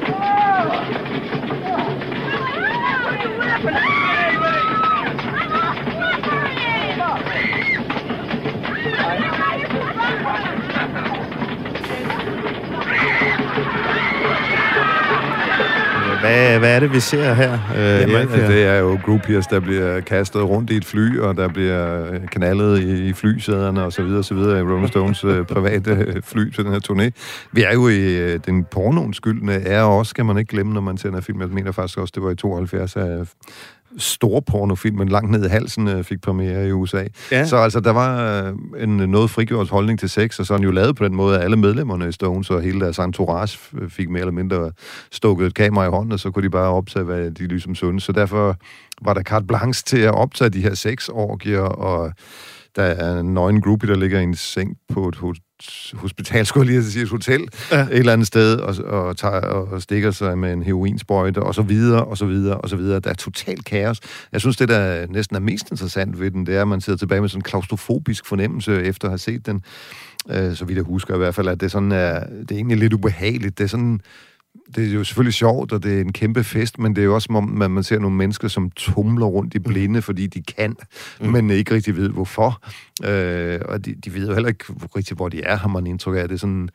[16.29, 17.53] Hvad, hvad er det, vi ser her?
[17.53, 21.37] Øh, Jamen, altså, det er jo groupiers, der bliver kastet rundt i et fly, og
[21.37, 25.25] der bliver knaldet i, i flysæderne og så videre, og så videre i Rolling Stones
[25.25, 27.11] øh, private øh, fly til den her turné.
[27.53, 30.81] Vi er jo i øh, den pornoens skyldne er også, skal man ikke glemme, når
[30.81, 31.41] man sender film.
[31.41, 33.19] Jeg mener faktisk også, det var i 72 af
[33.99, 37.05] store pornofilmen Langt ned i halsen øh, fik premiere i USA.
[37.31, 37.45] Ja.
[37.45, 40.71] Så altså, der var øh, en noget frigjort holdning til sex, og så er jo
[40.71, 44.21] lavet på den måde, at alle medlemmerne i Stones og hele deres entourage fik mere
[44.21, 44.73] eller mindre
[45.13, 48.03] stukket et kamera i hånden, og så kunne de bare optage, hvad de ligesom syntes.
[48.03, 48.57] Så derfor
[49.03, 52.13] var der carte blanche til at optage de her seks orgier, og
[52.77, 55.17] der er en nøgen groupie, der ligger i en seng på et
[55.95, 57.81] hospital, skulle jeg lige sige, et hotel, ja.
[57.81, 61.63] et eller andet sted, og, og, tager, og stikker sig med en heroinsprøjte, og så
[61.63, 63.01] videre, og så videre, og så videre.
[63.01, 64.01] Der er totalt kaos.
[64.33, 66.97] Jeg synes, det, der næsten er mest interessant ved den, det er, at man sidder
[66.97, 69.63] tilbage med sådan en klaustrofobisk fornemmelse, efter at have set den,
[70.31, 72.79] øh, så vidt jeg husker i hvert fald, at det, sådan er, det er egentlig
[72.79, 73.59] lidt ubehageligt.
[73.59, 74.01] Det er sådan
[74.77, 77.15] det er jo selvfølgelig sjovt, og det er en kæmpe fest, men det er jo
[77.15, 80.03] også som om, man, man ser nogle mennesker, som tumler rundt i blinde, mm.
[80.03, 80.77] fordi de kan,
[81.21, 81.27] mm.
[81.27, 82.63] men ikke rigtig ved hvorfor.
[83.05, 84.65] Øh, og de, de ved jo heller ikke
[84.97, 86.29] rigtig, hvor de er, har man indtryk af.
[86.29, 86.69] Det er sådan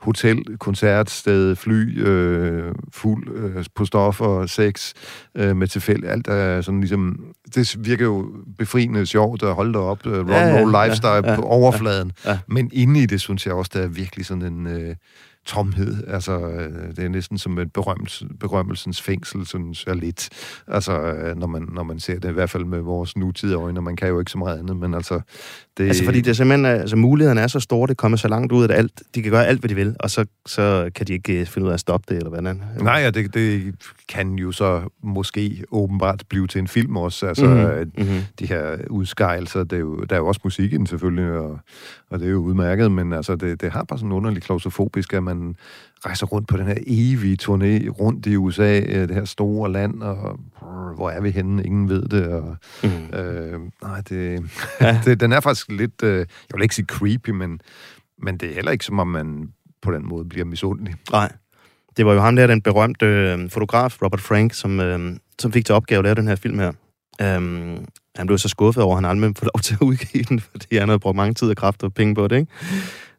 [0.00, 4.92] hotel, koncertsted, fly, øh, fuld øh, på stoffer, sex,
[5.34, 6.08] øh, med tilfælde.
[6.08, 7.24] Alt er sådan ligesom...
[7.54, 10.06] Det virker jo befriende sjovt at holde dig op.
[10.06, 12.12] Øh, rock ja, ja, lifestyle ja, ja, på overfladen.
[12.24, 12.38] Ja, ja.
[12.48, 14.66] Men inde i det, synes jeg også, der er virkelig sådan en...
[14.66, 14.96] Øh,
[15.50, 16.04] tomhed.
[16.06, 20.28] Altså, øh, det er næsten som et berømt, berømmelsens fængsel, sådan så lidt.
[20.68, 23.80] Altså, øh, når man, når man ser det, i hvert fald med vores nutidige øjne,
[23.80, 25.20] man kan jo ikke så meget andet, men altså...
[25.78, 25.86] Det...
[25.86, 28.64] Altså, fordi det er simpelthen, altså, mulighederne er så store, det kommer så langt ud,
[28.64, 31.46] at alt, de kan gøre alt, hvad de vil, og så, så kan de ikke
[31.46, 32.62] finde ud af at stoppe det, eller hvordan?
[32.80, 33.74] Nej, ja, det, det
[34.10, 37.26] kan jo så måske åbenbart blive til en film også.
[37.26, 37.46] Altså,
[37.96, 38.20] mm-hmm.
[38.38, 41.58] de her udskejelser, det er jo, der er jo også musik i den selvfølgelig, og,
[42.10, 45.12] og det er jo udmærket, men altså, det, det har bare sådan en underlig klausofobisk,
[45.12, 45.56] at man
[46.04, 50.02] rejser rundt på den her evige turné rundt i USA, øh, det her store land,
[50.02, 51.64] og brrr, hvor er vi henne?
[51.64, 52.26] Ingen ved det.
[52.26, 53.18] Og, mm.
[53.18, 54.42] øh, nej, det,
[54.80, 55.00] ja.
[55.04, 57.60] det, den er faktisk lidt, øh, jeg vil ikke sige creepy, men,
[58.22, 60.94] men det er heller ikke som om man på den måde bliver misundelig.
[61.12, 61.32] Nej.
[61.96, 65.66] Det var jo ham der, den berømte øh, fotograf, Robert Frank, som, øh, som fik
[65.66, 66.72] til opgave at lave den her film her.
[67.36, 67.84] Um,
[68.16, 70.76] han blev så skuffet over, at han aldrig få lov til at udgive den, fordi
[70.76, 72.52] han havde brugt mange tid og kræfter og penge på det, ikke?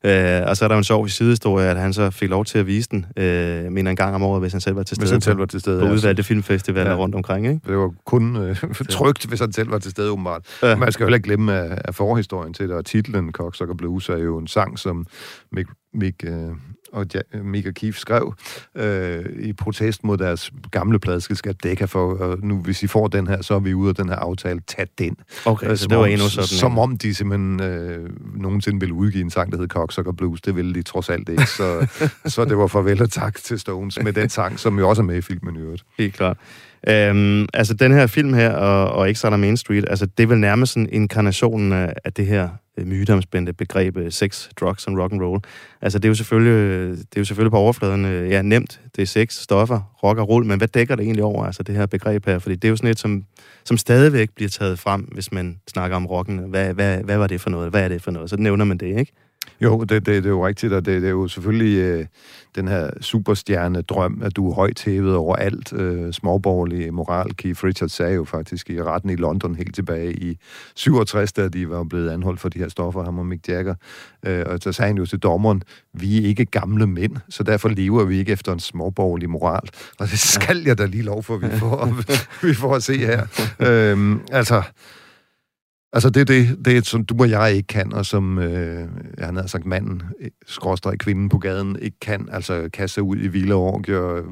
[0.04, 2.68] Uh, og så er der en sjov sidehistorie, at han så fik lov til at
[2.68, 5.06] vise den, uh, mener en gang om året, hvis han selv var til stede.
[5.06, 6.24] Hvis han selv var til stede, På udvalgte altså.
[6.24, 6.98] filmfestivaler ja.
[6.98, 7.60] rundt omkring, ikke?
[7.68, 8.56] Det var kun uh,
[8.90, 10.42] trygt, hvis han selv var til stede, umiddelbart.
[10.64, 10.76] Ja.
[10.76, 14.10] Man skal jo heller ikke glemme af, af forhistorien til det, og titlen Cocksucker Blues
[14.10, 15.06] er jo en sang, som
[15.52, 16.56] Mick, Mick uh,
[16.92, 18.34] og Mika Keef skrev
[18.76, 23.28] øh, i protest mod deres gamle pladselskab Decca for, og nu hvis I får den
[23.28, 25.18] her, så er vi ude af den her aftale, tag den.
[25.46, 26.48] Okay, øh, så det var endnu sådan.
[26.48, 30.42] Som om de simpelthen øh, nogensinde ville udgive en sang, der hed Cocksucker Blues.
[30.42, 31.88] Det ville de trods alt ikke, så,
[32.26, 35.06] så det var farvel og tak til Stones med den sang, som jo også er
[35.06, 35.84] med i filmen i øvrigt.
[35.98, 36.38] Helt klart.
[36.88, 40.38] Øhm, altså, den her film her, og, og Extra Main Street, altså, det er vel
[40.38, 45.14] nærmest sådan inkarnationen af, af det her øh, myteomspændte begreb øh, sex, drugs and rock
[45.14, 45.42] and roll.
[45.82, 48.82] Altså, det er jo selvfølgelig, det er jo selvfølgelig på overfladen, øh, ja, nemt.
[48.96, 51.76] Det er sex, stoffer, rock og roll, men hvad dækker det egentlig over, altså det
[51.76, 52.40] her begreb her?
[52.40, 53.24] Fordi det er jo sådan et, som,
[53.64, 56.38] som stadigvæk bliver taget frem, hvis man snakker om rocken.
[56.38, 57.70] Hvad, hvad, hvad var det for noget?
[57.70, 58.30] Hvad er det for noget?
[58.30, 59.12] Så nævner man det, ikke?
[59.62, 62.06] Jo, det, det, det er jo rigtigt, og det, det er jo selvfølgelig øh,
[62.56, 67.36] den her superstjerne-drøm, at du er højt hævet over alt øh, småborgerlig moral.
[67.36, 70.38] Keith Richards sagde jo faktisk i retten i London helt tilbage i
[70.76, 73.76] 67, da de var blevet anholdt for de her stoffer, ham og Mick Jagger.
[74.26, 75.62] Øh, og så sagde han jo til dommeren,
[75.94, 79.70] vi er ikke gamle mænd, så derfor lever vi ikke efter en småborgerlig moral.
[80.00, 82.04] Og det skal jeg da lige lov for, vi får,
[82.48, 83.26] vi får at se her.
[83.60, 84.64] Øh, altså,
[85.94, 89.28] Altså, det er det, det, som du og jeg ikke kan, og som, øh, jeg
[89.28, 90.02] har sagt, manden,
[90.48, 92.30] skråstrej kvinden på gaden, ikke kan.
[92.32, 93.82] Altså, kaste sig ud i vilde år,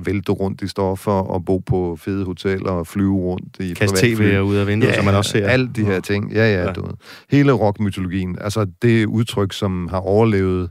[0.05, 4.41] vælte rundt i stoffer, og bo på fede hoteller, og flyve rundt i Kaste tv
[4.43, 5.47] ud af vinduet, ja, som man også ser.
[5.47, 6.31] alle de her ting.
[6.33, 6.71] Ja, ja, ja.
[6.71, 6.93] Du ved.
[7.29, 8.37] Hele rockmytologien.
[8.41, 10.69] Altså, det udtryk, som har overlevet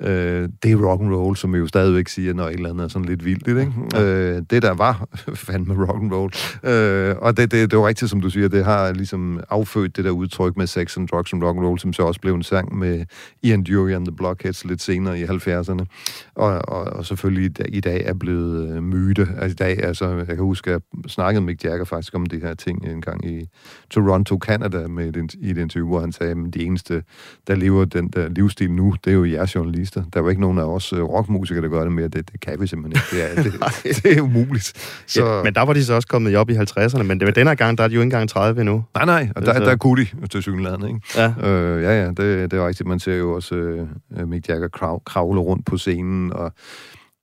[0.00, 2.84] Øh, det er rock and roll, som vi jo stadigvæk siger, når et eller andet
[2.84, 3.72] er sådan lidt vildt, ikke?
[3.96, 5.08] Øh, det der var
[5.46, 6.32] fandme rock and roll.
[6.64, 10.04] Øh, og det, det, det var rigtigt, som du siger, det har ligesom affødt det
[10.04, 12.42] der udtryk med sex and drugs and rock and roll, som så også blev en
[12.42, 13.04] sang med
[13.42, 15.84] Ian Dury and the Blockheads lidt senere i 70'erne.
[16.34, 19.28] Og, og, og selvfølgelig i dag er blevet øh, myte.
[19.38, 22.26] Altså i dag, altså, jeg kan huske, at jeg snakkede med Mick Jagger faktisk om
[22.26, 23.48] de her ting en gang i
[23.90, 27.02] Toronto, Canada, med et, i et interview, hvor han sagde, at de eneste,
[27.46, 30.10] der lever den der livsstil nu, det er jo jeres journalister journalister.
[30.12, 32.08] Der er jo ikke nogen af os uh, rockmusikere, der gør det mere.
[32.08, 33.34] Det, det kan vi simpelthen ikke.
[33.34, 33.42] Det er,
[33.82, 34.72] det, det er umuligt.
[35.06, 35.26] Så...
[35.26, 37.56] Ja, men der var de så også kommet op i 50'erne, men det var denne
[37.56, 38.84] gang, der er de jo ikke engang 30 endnu.
[38.94, 39.60] Nej, nej, og der, så...
[39.60, 41.00] der kunne de til synligheden, ikke?
[41.16, 41.48] Ja.
[41.48, 42.88] Øh, ja, ja, det, det er rigtigt.
[42.88, 43.86] Man ser jo også
[44.20, 46.52] uh, Mick Jagger krav, kravle rundt på scenen, og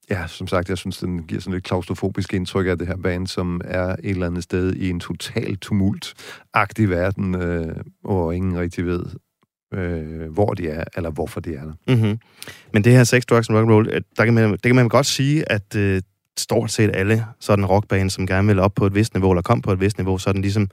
[0.10, 3.28] Ja, som sagt, jeg synes, den giver sådan et klaustrofobisk indtryk af det her band,
[3.28, 8.86] som er et eller andet sted i en total tumult-agtig verden, øh, hvor ingen rigtig
[8.86, 9.04] ved,
[9.74, 11.96] øh, hvor de er, eller hvorfor de er der.
[11.96, 12.20] Mm-hmm.
[12.74, 15.06] Men det her sex, drugs and rock'n'roll, roll, der kan man, det kan man godt
[15.06, 16.02] sige, at øh,
[16.38, 19.62] stort set alle sådan rockband, som gerne vil op på et vist niveau, eller kom
[19.62, 20.70] på et vist niveau, så ligesom,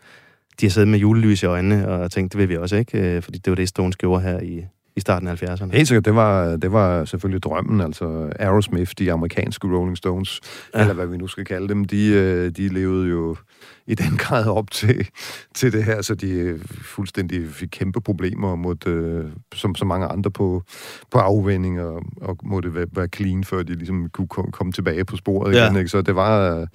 [0.60, 3.22] de har siddet med julelys i øjnene og tænkt, det vil vi også ikke, øh,
[3.22, 4.64] fordi det var det, Stones gjorde her i,
[4.98, 5.72] i starten af 70'erne.
[5.72, 10.40] Helt sikkert, det var, det var selvfølgelig drømmen, altså Aerosmith, de amerikanske Rolling Stones,
[10.74, 10.80] ja.
[10.80, 13.36] eller hvad vi nu skal kalde dem, de, øh, de levede jo
[13.86, 15.08] i den grad op til,
[15.54, 20.30] til det her, så de fuldstændig fik kæmpe problemer måtte, øh, som så mange andre
[20.30, 20.62] på,
[21.10, 25.16] på afvænding og, og måtte være, være clean, før de ligesom kunne komme tilbage på
[25.16, 25.64] sporet ja.
[25.64, 25.76] igen.
[25.76, 25.90] Ikke?
[25.90, 26.66] Så det var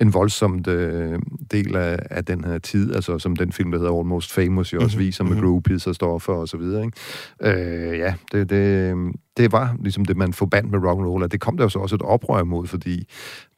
[0.00, 1.18] en voldsom øh,
[1.50, 4.80] del af, af den her tid, altså som den film, der hedder Almost Famous, jo
[4.80, 5.06] også mm-hmm.
[5.06, 5.46] viser med mm-hmm.
[5.46, 6.84] groupies og stoffer og så videre.
[6.84, 7.92] Ikke?
[7.92, 8.94] Øh, ja, det, det,
[9.36, 11.68] det var ligesom det, man forbandt med rock and roll, og det kom der jo
[11.68, 13.08] så også et oprør imod, fordi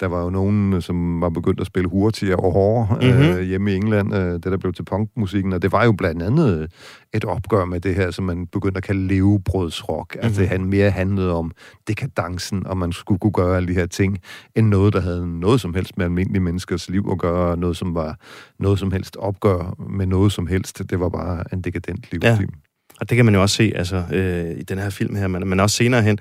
[0.00, 3.38] der var jo nogen, som var begyndt at spille hurtigere og hårdere mm-hmm.
[3.38, 6.22] øh, hjemme i England, øh, det der blev til punkmusikken, og det var jo blandt
[6.22, 6.72] andet
[7.14, 10.14] et opgør med det her, som man begyndte at kalde levebrødsrock.
[10.14, 10.26] Mm-hmm.
[10.26, 11.50] Altså det han mere handlede om
[11.88, 14.18] dekadencen, og man skulle kunne gøre alle de her ting,
[14.54, 17.94] end noget, der havde noget som helst med almindelige menneskers liv at gøre, noget som
[17.94, 18.18] var
[18.58, 20.82] noget som helst opgør med noget som helst.
[20.90, 22.48] Det var bare en dekadent livsstil.
[22.52, 22.63] Ja.
[23.00, 25.48] Og det kan man jo også se altså, øh, i den her film her, men,
[25.48, 26.18] men også senere hen.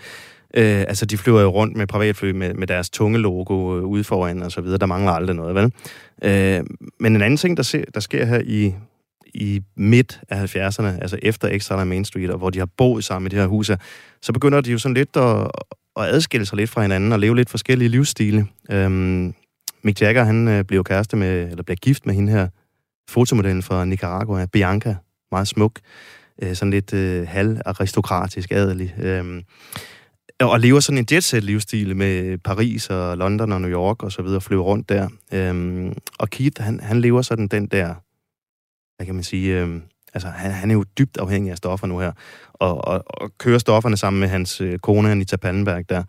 [0.57, 4.03] Øh, altså, de flyver jo rundt med privatfly med, med deres tunge logo øh, ude
[4.03, 4.77] foran og så videre.
[4.77, 5.73] Der mangler aldrig noget, vel?
[6.23, 6.65] Øh,
[6.99, 8.73] men en anden ting, der, se, der sker her i,
[9.33, 13.27] i midt af 70'erne, altså efter Extra Main Street, og hvor de har boet sammen
[13.27, 13.77] i det her hus her,
[14.21, 15.51] så begynder de jo sådan lidt at,
[15.99, 18.47] at adskille sig lidt fra hinanden og leve lidt forskellige livsstile.
[18.71, 19.33] Øhm,
[19.83, 22.47] Mick Jagger, han øh, bliver kæreste med, eller bliver gift med hende her,
[23.09, 24.95] fotomodellen fra Nicaragua, Bianca,
[25.31, 25.79] meget smuk,
[26.41, 28.95] øh, sådan lidt øh, halv-aristokratisk, adelig.
[28.99, 29.43] Øh,
[30.39, 34.41] og lever sådan en jetset-livsstil med Paris og London og New York og så videre,
[34.41, 35.09] flyver rundt der.
[35.33, 37.93] Øhm, og Keith, han, han lever sådan den der,
[38.97, 39.81] hvad kan man sige, øhm,
[40.13, 42.11] altså han, han er jo dybt afhængig af stoffer nu her,
[42.53, 46.03] og, og, og kører stofferne sammen med hans øh, kone, Anita Pallenberg der.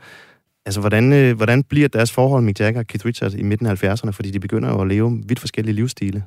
[0.67, 3.85] Altså, hvordan, øh, hvordan bliver deres forhold, Mick Jagger og Keith Richards, i midten af
[3.85, 4.11] 70'erne?
[4.11, 6.25] Fordi de begynder jo at leve vidt forskellige livsstile.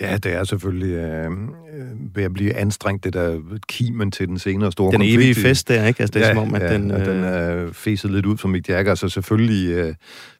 [0.00, 4.38] Ja, det er selvfølgelig øh, øh, ved at blive anstrengt, det der kimen til den
[4.38, 5.12] senere store den konflikt.
[5.12, 6.00] Den evige fest der, ikke?
[6.00, 6.90] Altså, det er ja, som om, at ja, den...
[6.90, 7.06] Øh...
[7.06, 9.94] den er øh, fæset lidt ud for Mick Jagger, så selvfølgelig øh,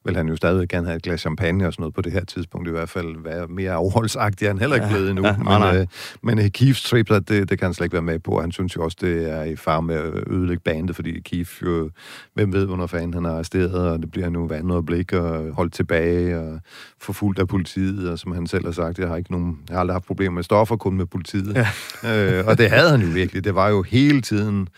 [0.05, 2.24] vil han jo stadig gerne have et glas champagne og sådan noget på det her
[2.24, 5.27] tidspunkt, i hvert fald være mere afholdsagtig, han heller ikke ja, blevet endnu.
[5.27, 5.79] Ja, men, nej.
[5.79, 5.87] Øh,
[6.22, 8.40] men uh, Keiths trip, det, det kan han slet ikke være med på.
[8.40, 11.90] Han synes jo også, det er i far med at ødelægge bandet, fordi Keith jo,
[12.35, 15.72] hvem ved, hvornår fanden han er arresteret, og det bliver nu vandet blik og holdt
[15.72, 16.61] tilbage og
[17.01, 19.81] forfulgt af politiet, og som han selv har sagt, jeg har ikke nogen, jeg har
[19.81, 21.55] aldrig haft problemer med stoffer, kun med politiet.
[21.57, 21.69] Ja.
[22.38, 23.45] øh, og det havde han jo virkelig.
[23.45, 24.69] Det var jo hele tiden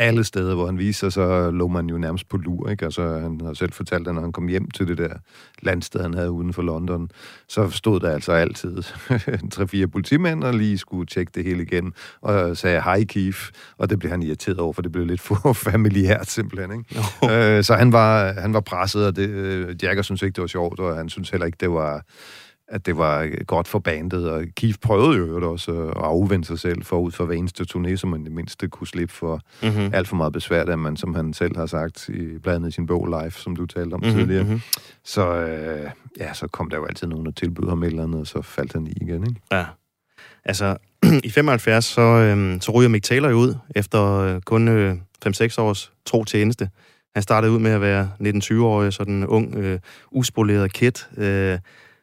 [0.00, 2.84] alle steder, hvor han viser sig, så lå man jo nærmest på lur, ikke?
[2.84, 5.14] Altså, han har selv fortalt, at når han kom hjem til det der
[5.62, 7.10] landsted, han havde uden for London,
[7.48, 8.82] så stod der altså altid
[9.52, 13.38] tre-fire politimænd, og lige skulle tjekke det hele igen, og sagde, hej Keith,
[13.78, 17.08] og det blev han irriteret over, for det blev lidt for familiært simpelthen, ikke?
[17.22, 17.30] Oh.
[17.32, 20.48] Øh, så han var, han var presset, og det, øh, Jagger synes ikke, det var
[20.48, 22.04] sjovt, og han synes heller ikke, det var
[22.70, 26.84] at det var godt for bandet, og Keith prøvede jo også at afvende sig selv
[26.84, 29.90] forud for hver eneste turné, så man det mindste kunne slippe for mm-hmm.
[29.94, 32.86] alt for meget besvær, da man, som han selv har sagt, i blandt i sin
[32.86, 34.18] bog Life, som du talte om mm-hmm.
[34.18, 34.44] tidligere.
[34.44, 34.60] Mhm.
[35.04, 38.20] Så, øh, ja, så kom der jo altid nogen, der tilbød ham et eller andet,
[38.20, 39.40] og så faldt han i igen, ikke?
[39.52, 39.64] Ja.
[40.44, 40.76] Altså,
[41.24, 45.92] i 75, så, øh, så ryger Mick Taylor ud, efter øh, kun øh, 5-6 års
[46.06, 46.70] tro tjeneste.
[47.14, 49.78] Han startede ud med at være 19-20-årig, sådan en ung, øh,
[50.10, 51.58] uspoleret kid, øh,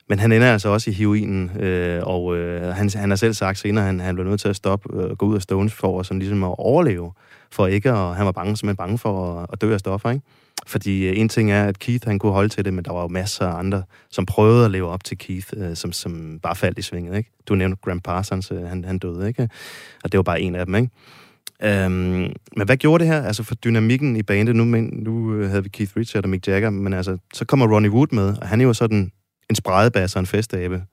[0.10, 3.60] men han ender altså også i heroinen, øh, og øh, han, han har selv sagt
[3.60, 5.74] senere, at han, han blev nødt til at stoppe og øh, gå ud af Stones
[5.74, 7.12] for sådan ligesom at overleve,
[7.52, 10.26] for ikke at, han var bange, simpelthen bange for at, at dø af stoffer, ikke?
[10.68, 13.02] Fordi øh, en ting er, at Keith han kunne holde til det, men der var
[13.02, 16.56] jo masser af andre, som prøvede at leve op til Keith, øh, som, som bare
[16.56, 17.32] faldt i svinget, ikke?
[17.48, 19.50] Du nævnte Graham Parsons, øh, han, han døde, ikke?
[20.04, 20.90] Og det var bare en af dem, ikke?
[21.64, 24.56] Øhm, men hvad gjorde det her, altså for dynamikken i bandet?
[24.56, 27.76] Nu, men, nu øh, havde vi Keith Richards og Mick Jagger, men altså, så kommer
[27.76, 29.12] Ronnie Wood med, og han er jo sådan
[29.50, 30.84] en spredebass og en festabe.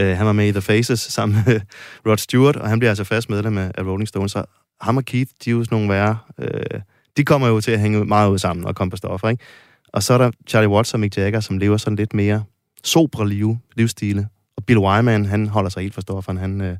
[0.00, 1.60] Uh, han var med i The Faces sammen med
[2.06, 4.32] Rod Stewart, og han bliver altså fast medlem af, Rolling Stones.
[4.32, 4.44] Så
[4.80, 6.18] ham og Keith, de er jo sådan nogle værre.
[6.38, 6.80] Uh,
[7.16, 9.44] de kommer jo til at hænge meget ud sammen og komme på stoffer, ikke?
[9.92, 12.44] Og så er der Charlie Watts og Mick Jagger, som lever sådan lidt mere
[12.84, 14.28] sobre liv, livsstile.
[14.56, 16.38] Og Bill Wyman, han holder sig helt for stofferen.
[16.38, 16.76] Han, øh,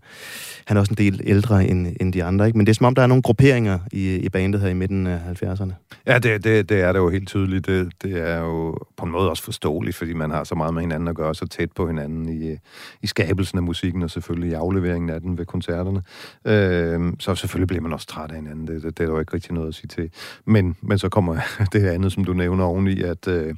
[0.66, 2.46] han er også en del ældre end, end de andre.
[2.46, 2.58] Ikke?
[2.58, 5.06] Men det er som om, der er nogle grupperinger i, i bandet her i midten
[5.06, 5.72] af 70'erne.
[6.06, 7.66] Ja, det, det, det er det jo helt tydeligt.
[7.66, 10.82] Det, det er jo på en måde også forståeligt, fordi man har så meget med
[10.82, 12.56] hinanden at gøre, så tæt på hinanden i,
[13.02, 16.02] i skabelsen af musikken, og selvfølgelig i afleveringen af den ved koncerterne.
[16.44, 18.66] Øh, så selvfølgelig bliver man også træt af hinanden.
[18.66, 20.10] Det, det, det er jo ikke rigtig noget at sige til.
[20.44, 21.36] Men, men så kommer
[21.72, 23.28] det andet, som du nævner oveni, at...
[23.28, 23.54] Øh,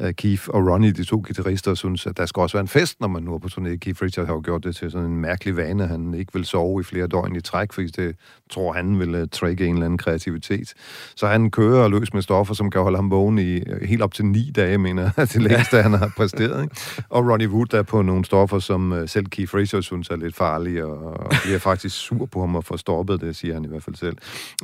[0.00, 3.00] Øh, Keith og Ronnie, de to guitarister, synes, at der skal også være en fest,
[3.00, 3.76] når man nu er på turné.
[3.76, 6.80] Keith Richards har jo gjort det til sådan en mærkelig vane, han ikke vil sove
[6.80, 8.16] i flere døgn i træk, fordi det
[8.50, 10.74] tror han vil øh, trække en eller anden kreativitet.
[11.16, 14.14] Så han kører løs med stoffer, som kan holde ham vågen i øh, helt op
[14.14, 16.62] til ni dage, mener jeg, det længste, han har præsteret.
[16.62, 16.76] Ikke?
[17.08, 20.86] Og Ronnie Wood er på nogle stoffer, som selv Keith Richards synes er lidt farlige,
[20.86, 23.82] og, og bliver faktisk sur på ham og får stoppet det, siger han i hvert
[23.82, 24.16] fald selv.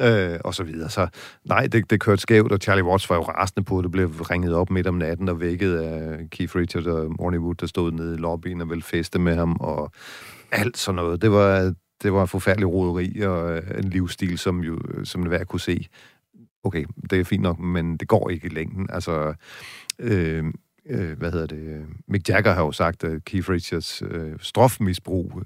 [0.03, 0.91] Øh, og så videre.
[0.91, 1.09] Så
[1.45, 4.55] nej, det, det kørte skævt, og Charlie Watts var jo rasende på, det blev ringet
[4.55, 7.93] op midt om natten natten og vækket af Keith Richards og Morning Wood, der stod
[7.93, 9.93] nede i lobbyen og ville feste med ham, og
[10.53, 11.23] alt sådan noget.
[11.23, 15.45] Det var, det var en forfærdelig roderi og øh, en livsstil, som jo som hver
[15.45, 15.87] kunne se.
[16.65, 18.87] Okay, det er fint nok, men det går ikke i længden.
[18.91, 19.35] Altså,
[19.99, 20.45] øh,
[20.87, 21.87] øh, hvad hedder det?
[22.09, 25.43] Mick Jagger har jo sagt, at Keith Richards øh, strofmisbrug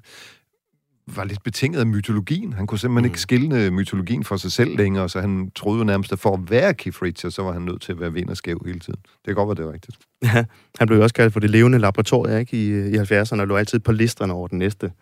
[1.06, 2.52] var lidt betinget af mytologien.
[2.52, 3.10] Han kunne simpelthen mm.
[3.10, 6.50] ikke skille mytologien for sig selv længere, så han troede jo nærmest, at for at
[6.50, 9.00] være Keith Richards, så var han nødt til at være vind og skæv hele tiden.
[9.00, 9.98] Det kan godt være, det er rigtigt.
[10.22, 10.44] Ja,
[10.78, 12.56] han blev også kaldt for det levende laboratorium ikke?
[12.56, 14.92] I, i 70'erne, og lå altid på listerne over den næste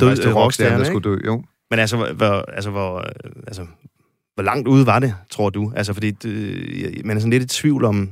[0.00, 1.44] død øh, rockstjerne, der skulle dø, jo.
[1.70, 2.98] Men altså, hvor, altså, hvor,
[3.46, 3.66] altså,
[4.34, 5.72] hvor langt ude var det, tror du?
[5.76, 8.10] Altså, fordi det, man er sådan lidt i tvivl om,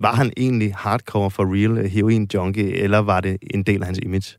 [0.00, 3.98] var han egentlig hardcore for real heroin junkie, eller var det en del af hans
[4.02, 4.38] image?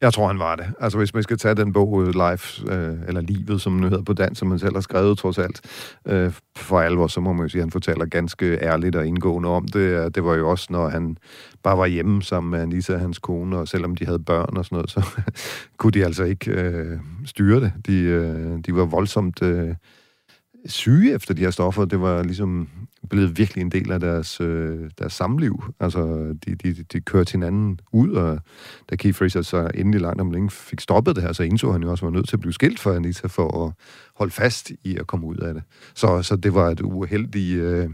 [0.00, 0.66] Jeg tror, han var det.
[0.80, 4.02] Altså, hvis man skal tage den bog, øh, Life, øh, eller Livet, som nu hedder
[4.02, 5.60] på dansk, som han selv har skrevet, trods alt,
[6.06, 9.48] øh, for alvor, så må man jo sige, at han fortæller ganske ærligt og indgående
[9.48, 10.14] om det.
[10.14, 11.16] Det var jo også, når han
[11.62, 14.76] bare var hjemme sammen med Anita, hans kone, og selvom de havde børn og sådan
[14.76, 15.22] noget, så
[15.78, 17.72] kunne de altså ikke øh, styre det.
[17.86, 19.42] De, øh, de var voldsomt...
[19.42, 19.74] Øh,
[20.68, 21.84] syge efter de her stoffer.
[21.84, 22.68] Det var ligesom
[23.10, 25.64] blevet virkelig en del af deres, øh, deres samliv.
[25.80, 28.38] Altså, de, de, de kørte hinanden ud, og
[28.90, 31.82] da Keith Fraser så endelig langt om længe fik stoppet det her, så indså han
[31.82, 33.72] jo også, at var nødt til at blive skilt for Anita for at
[34.14, 35.62] holde fast i at komme ud af det.
[35.94, 37.60] Så, så det var et uheldigt...
[37.60, 37.90] Øh,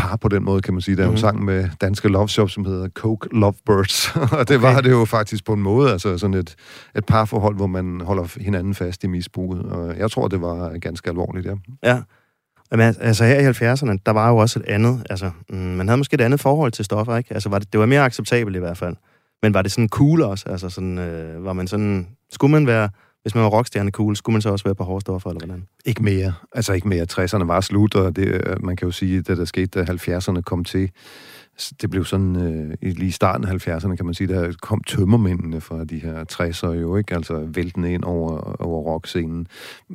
[0.00, 0.96] par på den måde, kan man sige.
[0.96, 1.16] Der er jo mm.
[1.16, 4.58] sang med danske love shop, som hedder Coke Lovebirds, og det okay.
[4.58, 6.54] var det jo faktisk på en måde, altså sådan et,
[6.96, 11.10] et parforhold, hvor man holder hinanden fast i misbruget, og jeg tror, det var ganske
[11.10, 11.54] alvorligt, ja.
[11.84, 12.02] Ja,
[12.76, 15.98] men altså her i 70'erne, der var jo også et andet, altså mm, man havde
[15.98, 17.34] måske et andet forhold til stoffer, ikke?
[17.34, 18.96] Altså var det, det var mere acceptabelt i hvert fald.
[19.42, 20.48] Men var det sådan cool også?
[20.48, 22.88] Altså sådan, øh, var man sådan, skulle man være
[23.22, 25.66] hvis man var rockstjerne cool, skulle man så også være på hårde stoffer, eller hvordan?
[25.84, 26.32] Ikke mere.
[26.52, 27.06] Altså ikke mere.
[27.12, 29.92] 60'erne var slut, og det, øh, man kan jo sige, at det der skete, da
[29.92, 30.90] 70'erne kom til,
[31.80, 35.60] det blev sådan, øh, i lige starten af 70'erne, kan man sige, der kom tømmermændene
[35.60, 37.14] fra de her 60'ere jo, ikke?
[37.14, 39.46] Altså væltende ind over, over rockscenen.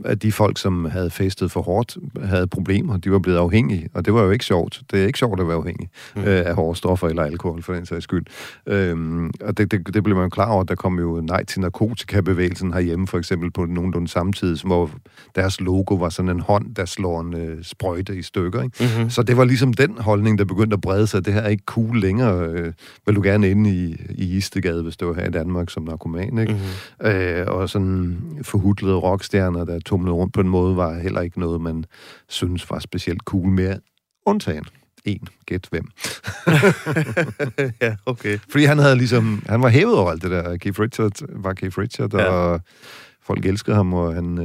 [0.05, 2.97] At de folk, som havde festet for hårdt, havde problemer.
[2.97, 4.81] De var blevet afhængige, og det var jo ikke sjovt.
[4.91, 6.21] Det er ikke sjovt at være afhængig mm.
[6.21, 8.25] øh, af hårde stoffer eller alkohol, for den sags skyld.
[8.67, 10.63] Øhm, og det, det, det blev man jo klar over.
[10.63, 14.91] Der kom jo nej til narkotikabevægelsen herhjemme, for eksempel på nogenlunde samtidig, hvor
[15.35, 18.63] deres logo var sådan en hånd, der slår en øh, sprøjte i stykker.
[18.63, 18.77] Ikke?
[18.79, 19.09] Mm-hmm.
[19.09, 21.25] Så det var ligesom den holdning, der begyndte at brede sig.
[21.25, 22.49] Det her ikke cool længere.
[22.49, 22.73] Øh,
[23.05, 26.37] vil du gerne ind i, i Istegade, hvis du var her i Danmark som narkoman,
[26.37, 26.53] ikke?
[26.53, 27.07] Mm-hmm.
[27.07, 31.61] Øh, og sådan forhudlede rockstjerner, der tumlede rundt på en måde, var heller ikke noget,
[31.61, 31.85] man
[32.29, 33.79] synes var specielt cool mere.
[34.25, 34.65] Undtagen
[35.05, 35.27] en.
[35.45, 35.87] Gæt hvem.
[37.81, 38.39] ja, okay.
[38.49, 40.57] Fordi han havde ligesom, han var hævet over alt det der.
[40.57, 42.25] Keith Richard var Keith Richard, ja.
[42.25, 42.61] og
[43.21, 44.37] folk elskede ham, og han,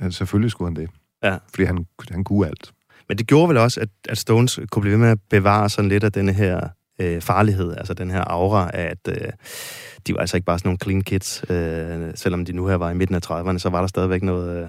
[0.00, 0.90] øh, selvfølgelig skulle han det.
[1.22, 1.36] Ja.
[1.50, 2.72] Fordi han, han kunne alt.
[3.08, 5.88] Men det gjorde vel også, at, at Stones kunne blive ved med at bevare sådan
[5.88, 6.68] lidt af denne her
[7.00, 9.28] øh, farlighed, altså den her aura af, at øh,
[10.06, 11.44] de var altså ikke bare sådan nogle clean kids.
[11.50, 14.62] Øh, selvom de nu her var i midten af 30'erne, så var der stadigvæk noget...
[14.62, 14.68] Øh,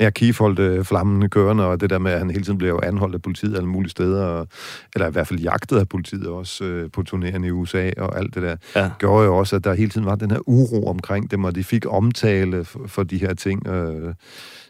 [0.00, 2.80] Ja, Keith holdt øh, flammende kørende, og det der med, at han hele tiden blev
[2.82, 4.48] anholdt af politiet alle mulige steder, og,
[4.94, 8.34] eller i hvert fald jagtet af politiet også øh, på turnéerne i USA og alt
[8.34, 8.90] det der, ja.
[8.98, 11.64] gjorde jo også, at der hele tiden var den her uro omkring dem, og de
[11.64, 13.66] fik omtale for, for de her ting.
[13.66, 14.14] Øh,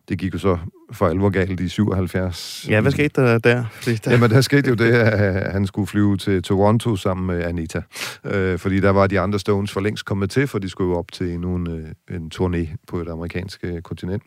[0.08, 0.58] det gik jo så
[0.92, 2.66] for alvor galt i 77.
[2.68, 3.64] Ja, hvad skete der der?
[3.84, 4.10] der...
[4.12, 7.82] Jamen, der skete jo det, at han skulle flyve til Toronto sammen med Anita.
[8.24, 10.98] Øh, fordi der var de andre Stones for længst kommet til, for de skulle jo
[10.98, 14.22] op til en, øh, en turné på et amerikansk øh, kontinent.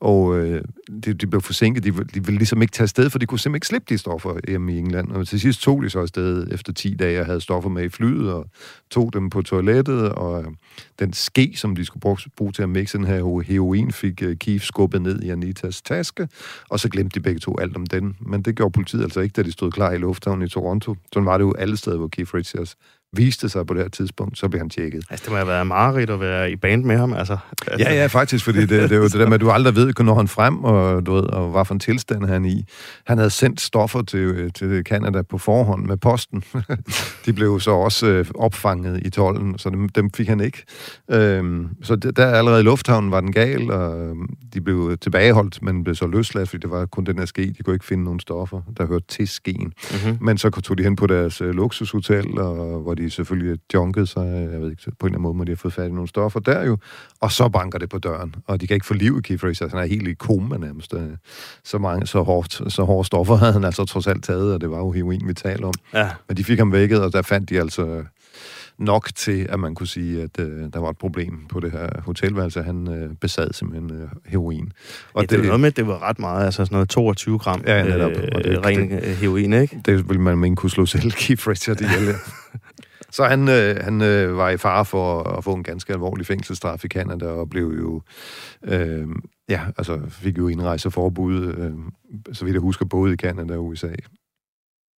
[0.00, 0.62] Og øh,
[1.04, 1.84] de, de blev forsinket.
[1.84, 4.34] De, de ville ligesom ikke tage afsted, for de kunne simpelthen ikke slippe de stoffer
[4.48, 5.10] hjemme i England.
[5.10, 7.88] Og til sidst tog de så afsted efter 10 dage og havde stoffer med i
[7.88, 8.46] flyet, og
[8.90, 10.44] tog dem på toilettet, og
[10.98, 14.64] den ske, som de skulle bruge, bruge til at mixe den her heroin, fik Keith
[14.64, 16.28] skubbet ned i Anitas taske,
[16.70, 18.16] og så glemte de begge to alt om den.
[18.20, 20.96] Men det gjorde politiet altså ikke, da de stod klar i lufthavnen i Toronto.
[21.12, 22.76] Sådan var det jo alle steder, hvor Keith Richards
[23.12, 25.04] viste sig på det her tidspunkt, så blev han tjekket.
[25.10, 27.38] Altså, det må have været mareridt at være i band med ham, altså.
[27.78, 29.92] Ja, ja, faktisk, fordi det, det er jo det der med, at du aldrig ved,
[29.98, 32.64] når han frem, og, du ved, og hvad for en tilstand han i.
[33.06, 36.44] Han havde sendt stoffer til, til Canada på forhånd med posten.
[37.26, 40.64] de blev så også øh, opfanget i tollen, så dem, dem fik han ikke.
[41.10, 45.84] Øhm, så der allerede i lufthavnen var den gal, og øhm, de blev tilbageholdt, men
[45.84, 47.54] blev så løsladt, fordi det var kun den her ske.
[47.58, 49.72] De kunne ikke finde nogen stoffer, der hørte til skeen.
[49.90, 50.18] Mm-hmm.
[50.20, 54.48] Men så tog de hen på deres øh, luksushotel, og hvor de selvfølgelig junket sig,
[54.52, 56.08] jeg ved ikke, på en eller anden måde må de have fået fat i nogle
[56.08, 56.78] stoffer der jo,
[57.20, 59.72] og så banker det på døren, og de kan ikke få liv i Keith Richards,
[59.72, 60.94] han er helt i koma nærmest.
[60.94, 61.10] Øh,
[61.64, 64.70] så, mange, så, hårdt, så hårde stoffer havde han altså trods alt taget, og det
[64.70, 65.74] var jo heroin, vi taler om.
[65.94, 66.10] Ja.
[66.28, 68.04] Men de fik ham vækket, og der fandt de altså
[68.78, 71.88] nok til, at man kunne sige, at øh, der var et problem på det her
[72.00, 72.62] hotelværelse.
[72.62, 74.72] Han øh, besad simpelthen øh, heroin.
[75.14, 77.62] Og ja, det, det, noget med, det var ret meget, altså sådan noget 22 gram
[77.66, 79.80] ja, netop, øh, og det, ren det, heroin, ikke?
[79.84, 82.14] Det ville man mene kunne slå selv Keith Richard ihjel.
[83.10, 86.84] Så han, øh, han øh, var i fare for at få en ganske alvorlig fængselsstraf
[86.84, 88.02] i Canada, og blev jo,
[88.64, 89.08] øh,
[89.48, 91.72] ja, altså fik jo indrejseforbud, øh,
[92.34, 93.92] så vidt jeg husker, både i Canada og USA.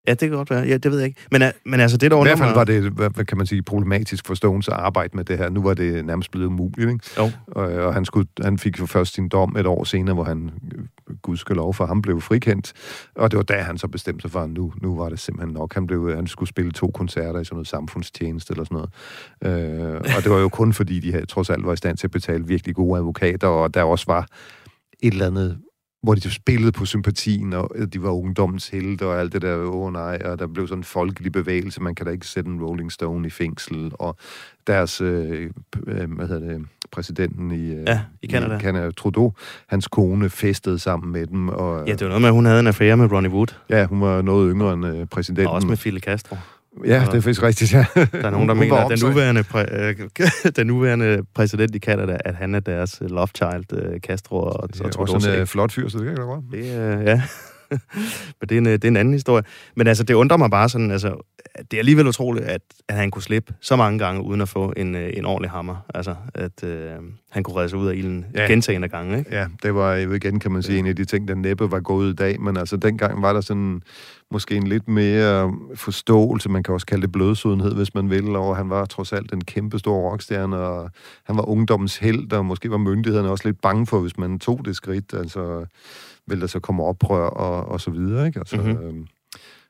[0.07, 0.67] Ja, det kan godt være.
[0.67, 1.21] Ja, det ved jeg ikke.
[1.31, 4.27] Men, men altså, det der I hvert fald var det, hvad kan man sige, problematisk
[4.27, 5.49] for Stones at arbejde med det her.
[5.49, 7.05] Nu var det nærmest blevet umuligt, ikke?
[7.17, 7.31] Jo.
[7.47, 10.51] Og, og han, skulle, han fik jo først sin dom et år senere, hvor han,
[11.49, 12.73] lov for ham, blev frikendt.
[13.15, 15.53] Og det var da, han så bestemte sig for, at nu, nu var det simpelthen
[15.53, 15.73] nok.
[15.73, 18.87] Han, blev, han skulle spille to koncerter i sådan noget samfundstjeneste eller sådan
[19.41, 19.69] noget.
[19.69, 22.07] Øh, og det var jo kun fordi, de havde, trods alt var i stand til
[22.07, 24.27] at betale virkelig gode advokater, og der også var
[24.99, 25.57] et eller andet
[26.03, 29.75] hvor de spillede på sympatien, og de var ungdommens helte og alt det der, åh
[29.75, 32.63] oh, nej, og der blev sådan en folkelig bevægelse, man kan da ikke sætte en
[32.63, 34.17] Rolling Stone i fængsel, og
[34.67, 35.49] deres, øh,
[35.87, 38.57] øh hvad hedder det, præsidenten i, øh, ja, i Canada.
[38.57, 39.33] i Canada, Trudeau,
[39.67, 41.49] hans kone festede sammen med dem.
[41.49, 43.55] Og, ja, det var noget med, at hun havde en affære med Ronnie Wood.
[43.69, 45.47] Ja, hun var noget yngre end øh, præsidenten.
[45.47, 46.35] Og også med Fidel Castro.
[46.85, 47.85] Ja, det er faktisk rigtigt, ja.
[47.95, 49.95] Der er nogen, der mener, at den nuværende, præ, øh,
[50.55, 54.73] den nuværende præsident i Canada, at han er deres love child, øh, Castro og, og
[54.73, 55.05] Trudeau.
[55.05, 56.43] Det er også en flot fyr, så det kan jeg godt.
[56.51, 57.21] Det, uh, ja.
[58.39, 59.43] Men det er, en, det er en anden historie.
[59.75, 61.15] Men altså, det undrer mig bare sådan, altså,
[61.71, 64.73] det er alligevel utroligt, at, at han kunne slippe så mange gange, uden at få
[64.77, 65.75] en, en ordentlig hammer.
[65.93, 66.91] Altså, at øh,
[67.31, 68.41] han kunne redde sig ud af ilden ja.
[68.47, 69.35] gentagende gange, ikke?
[69.35, 70.79] Ja, det var jo igen, kan man sige, ja.
[70.79, 72.41] en af de ting, der næppe var gået i dag.
[72.41, 73.81] Men altså, dengang var der sådan
[74.31, 78.57] måske en lidt mere forståelse, man kan også kalde det blødsudenhed, hvis man vil, og
[78.57, 80.89] han var trods alt en kæmpe stor rockstjerne, og
[81.23, 84.65] han var ungdommens held, og måske var myndighederne også lidt bange for, hvis man tog
[84.65, 85.65] det skridt, altså
[86.29, 88.39] vil der så komme oprør og, og så videre, ikke?
[88.39, 88.87] Altså, mm-hmm.
[88.87, 89.07] øhm,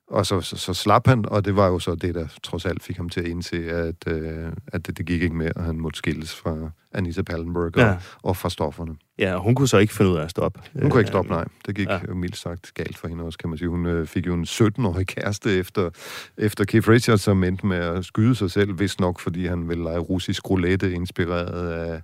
[0.09, 2.83] og så, så, så slap han, og det var jo så det, der trods alt
[2.83, 5.75] fik ham til at indse, at, øh, at det, det gik ikke mere, og han
[5.75, 7.89] måtte skilles fra Anita Pallenberg ja.
[7.89, 8.95] og, og fra stofferne.
[9.19, 10.59] Ja, og hun kunne så ikke finde ud af at stoppe.
[10.81, 11.45] Hun kunne ikke stoppe, nej.
[11.65, 11.99] Det gik ja.
[12.13, 13.69] mildt sagt galt for hende også, kan man sige.
[13.69, 15.89] Hun øh, fik jo en 17-årig kæreste efter,
[16.37, 19.83] efter Keith Richards, som endte med at skyde sig selv, hvis nok, fordi han ville
[19.83, 22.01] lege russisk roulette, inspireret af,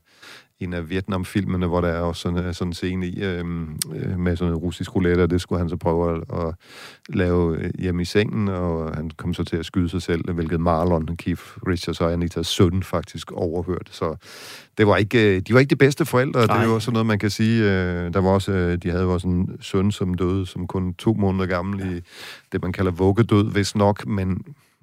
[0.60, 4.36] en af Vietnam-filmene, hvor der er også sådan, sådan en scene i øhm, øh, med
[4.36, 6.56] sådan en russisk roulette, og det skulle han så prøve at, at
[7.10, 10.60] lave øh, hjemme i sengen, og han kom så til at skyde sig selv, hvilket
[10.60, 13.94] Marlon, Keith Richards og Anitas søn faktisk overhørte.
[13.94, 14.16] Så
[14.78, 16.58] det var ikke, øh, de var ikke de bedste forældre, Nej.
[16.58, 17.64] det jo også noget, man kan sige.
[17.64, 21.46] Øh, der var også, de havde også en søn, som døde som kun to måneder
[21.46, 21.92] gammel ja.
[21.92, 22.02] i
[22.52, 24.42] det, man kalder vuggedød, hvis nok, men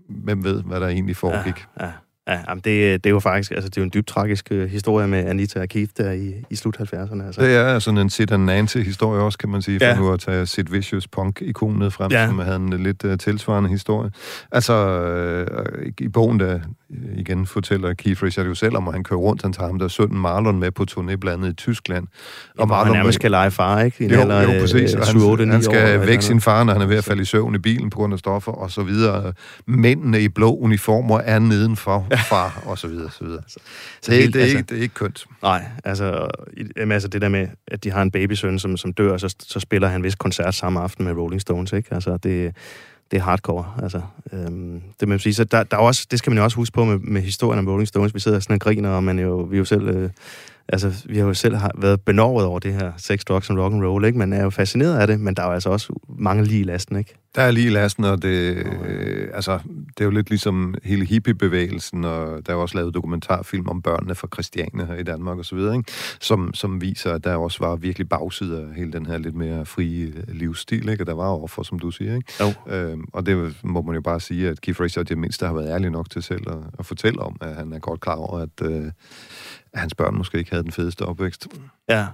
[0.08, 1.66] hvem ved, hvad der egentlig foregik.
[1.80, 1.92] Ja, ja.
[2.28, 4.62] Ja, jamen det, det er jo faktisk altså det er jo en dybt tragisk uh,
[4.62, 7.26] historie med Anita og Keith der i, i slut 70'erne.
[7.26, 7.40] Altså.
[7.40, 9.96] Det er sådan en Sid and Nancy-historie også, kan man sige, for ja.
[9.96, 12.26] nu at tage Sid Vicious punk-ikon ned frem, ja.
[12.26, 14.10] som havde en lidt uh, tilsvarende historie.
[14.52, 14.74] Altså,
[15.80, 16.60] uh, i, bogen, der
[17.16, 19.88] igen fortæller Keith Richards jo selv om, at han kører rundt, han tager ham der
[19.88, 22.06] sønnen Marlon med på turné blandt i Tyskland.
[22.58, 24.04] Og Marlon han nærmest skal lege far, ikke?
[24.04, 24.92] I jo, alder, jo, præcis.
[24.92, 27.22] han, 7, 8, han skal år, væk sin far, når han er ved at falde
[27.22, 29.32] i søvn i bilen på grund af stoffer, og så videre.
[29.66, 33.42] Mændene i blå uniformer er nedenfor, far, og så videre, så videre.
[33.46, 33.58] Så,
[34.02, 35.26] så det, helt, det, er altså, ikke, det er ikke kønt.
[35.42, 36.28] Nej, altså,
[36.76, 39.60] jamen, altså det der med, at de har en babysøn, som, som dør, så, så
[39.60, 41.94] spiller han vist koncert samme aften med Rolling Stones, ikke?
[41.94, 42.56] Altså, det,
[43.10, 44.00] det er hardcore, altså.
[44.32, 45.34] Øhm, det man sige.
[45.34, 47.58] Så der, der er også, det skal man jo også huske på med, med historien
[47.58, 48.14] om Rolling Stones.
[48.14, 50.10] Vi sidder sådan og griner, og man jo, vi jo selv øh,
[50.68, 53.74] altså, vi har jo selv har været benovet over det her sex, drugs og rock
[53.74, 54.18] and roll, ikke?
[54.18, 56.64] Man er jo fascineret af det, men der er jo altså også mange lige i
[56.64, 57.14] lasten, ikke?
[57.34, 59.58] Der er lige lasten, og det, øh, altså,
[59.88, 64.14] det er jo lidt ligesom hele hippiebevægelsen, og der er også lavet dokumentarfilm om børnene
[64.14, 65.92] fra Christiane her i Danmark og så videre, ikke?
[66.20, 69.66] Som, som viser, at der også var virkelig bagside af hele den her lidt mere
[69.66, 71.02] frie livsstil, ikke?
[71.02, 72.32] Og der var offer, som du siger, ikke?
[72.40, 72.72] Jo.
[72.74, 75.68] Øhm, og det må man jo bare sige, at Keith Richards det mindste har været
[75.70, 78.70] ærlig nok til selv at, at fortælle om, at han er godt klar over, at,
[78.70, 78.84] øh,
[79.72, 81.48] at hans børn måske ikke havde den fedeste opvækst.
[81.88, 82.06] Ja.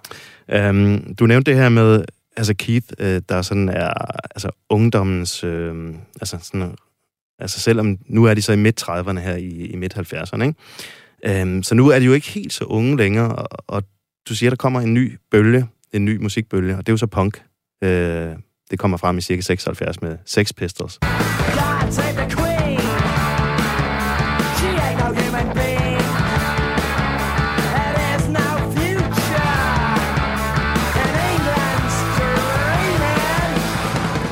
[0.48, 2.04] Øhm, du nævnte det her med,
[2.38, 3.92] altså Keith, øh, der sådan er
[4.34, 6.74] altså ungdommens, øh, altså sådan,
[7.38, 10.54] altså selvom nu er de så i midt-30'erne her i, i midt-70'erne, ikke?
[11.26, 13.82] Øhm, så nu er de jo ikke helt så unge længere, og, og
[14.28, 17.06] du siger, der kommer en ny bølge, en ny musikbølge, og det er jo så
[17.06, 17.42] punk.
[17.84, 18.36] Øh,
[18.70, 20.98] det kommer frem i cirka 76 med Sex Pistols.
[20.98, 22.37] God,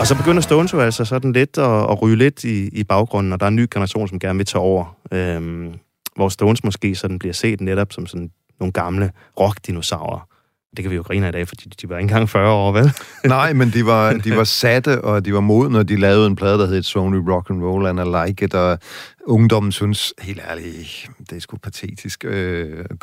[0.06, 3.32] Og så begynder Stones jo altså sådan lidt at, at ryge lidt i, i baggrunden,
[3.32, 4.96] og der er en ny generation, som gerne vil tage over.
[5.12, 5.74] Øhm,
[6.16, 8.30] hvor Stones måske sådan bliver set netop som sådan
[8.60, 10.28] nogle gamle rockdinosaurer.
[10.76, 12.72] Det kan vi jo grine af i dag, fordi de var ikke engang 40 år,
[12.72, 12.92] vel?
[13.24, 16.36] Nej, men de var, de var satte, og de var modne, og de lavede en
[16.36, 18.78] plade, der hed Sony Rock and Roll and I Like It, og
[19.24, 22.32] ungdommen synes, helt ærligt, det er sgu patetisk, uh,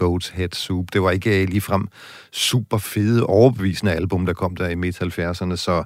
[0.01, 0.85] Goat's Head Soup.
[0.93, 1.87] Det var ikke ligefrem
[2.31, 5.83] super fede, overbevisende album, der kom der i midt-70'erne, så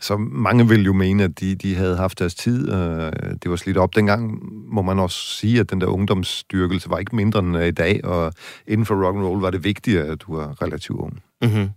[0.00, 3.56] så mange vil jo mene, at de, de havde haft deres tid, og det var
[3.56, 3.94] slidt op.
[3.96, 4.38] Dengang
[4.74, 8.32] må man også sige, at den der ungdomsstyrkelse var ikke mindre end i dag, og
[8.66, 11.22] inden for rock and roll var det vigtigt, at du var relativt ung.
[11.42, 11.68] Mm-hmm.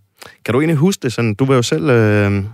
[0.44, 1.34] Kan du egentlig huske det sådan?
[1.34, 2.44] Du var jo selv øh,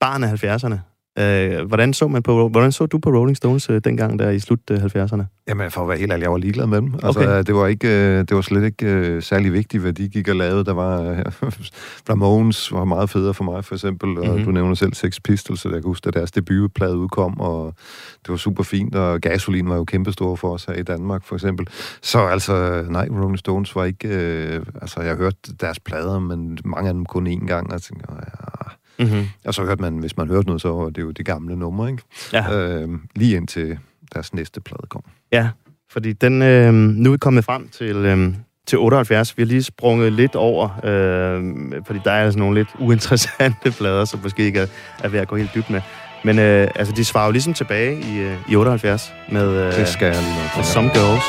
[0.00, 0.93] barn af 70'erne.
[1.18, 4.38] Øh, hvordan, så man på, hvordan så du på Rolling Stones øh, dengang der i
[4.38, 5.44] slut øh, 70'erne?
[5.48, 6.94] Jamen, for at være helt ærlig, jeg var ligeglad med dem.
[7.02, 7.42] Altså, okay.
[7.42, 10.36] det, var ikke, øh, det var slet ikke øh, særlig vigtigt, hvad de gik og
[10.36, 10.64] lavede.
[10.64, 11.18] Der var øh,
[12.10, 14.18] Ramones var meget federe for mig, for eksempel.
[14.18, 14.44] Og mm-hmm.
[14.44, 17.74] du nævner selv Sex Pistols, så jeg kan huske, at deres debutplade udkom, og
[18.22, 21.36] det var super fint, og gasolin var jo kæmpestor for os her i Danmark, for
[21.36, 21.66] eksempel.
[22.02, 24.08] Så altså, nej, Rolling Stones var ikke...
[24.08, 27.82] Øh, altså, jeg hørte deres plader, men mange af dem kun én gang, og jeg
[27.82, 28.64] tænkte, ja,
[28.98, 29.28] Mm-hmm.
[29.44, 31.88] Og så hørte man, hvis man hørte noget, så var det jo det gamle nummer,
[31.88, 32.02] ikke?
[32.32, 32.52] Ja.
[32.52, 33.78] Øh, lige indtil
[34.14, 35.02] deres næste plade kom.
[35.32, 35.48] Ja,
[35.90, 38.34] fordi den, øh, nu er vi kommet frem til, øh,
[38.66, 39.36] til 78.
[39.36, 41.42] Vi har lige sprunget lidt over, øh,
[41.86, 44.66] fordi der er altså nogle lidt uinteressante plader, som måske ikke er,
[45.04, 45.80] er ved at gå helt dybt med.
[46.24, 49.88] Men øh, altså, de svarer jo ligesom tilbage i, øh, i 78 med, øh, det
[49.88, 51.24] skal jeg lige med Some Girls.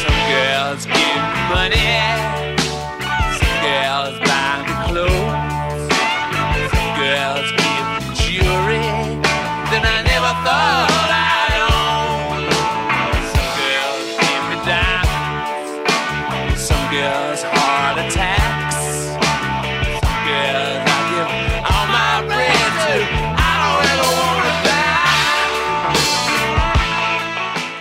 [0.00, 1.95] Some girls give money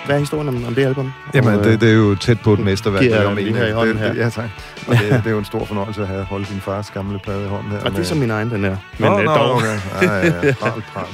[0.06, 1.12] Hvad er historien om, om det album?
[1.34, 3.02] Jamen, og, det, det er jo tæt på et mesterværk.
[3.02, 4.14] Giver jeg lige her i hånden her.
[4.14, 4.50] Ja, tak.
[4.88, 7.46] Og det, det er jo en stor fornøjelse at have holdt din fars gamle plade
[7.46, 7.80] i hånden her.
[7.80, 8.78] Og det er som min egen, den her.
[9.00, 9.56] Men oh, øh, no, dog.
[9.56, 9.78] Okay.
[10.02, 10.54] Ja, ja, ja.
[10.60, 11.06] Pral, pral.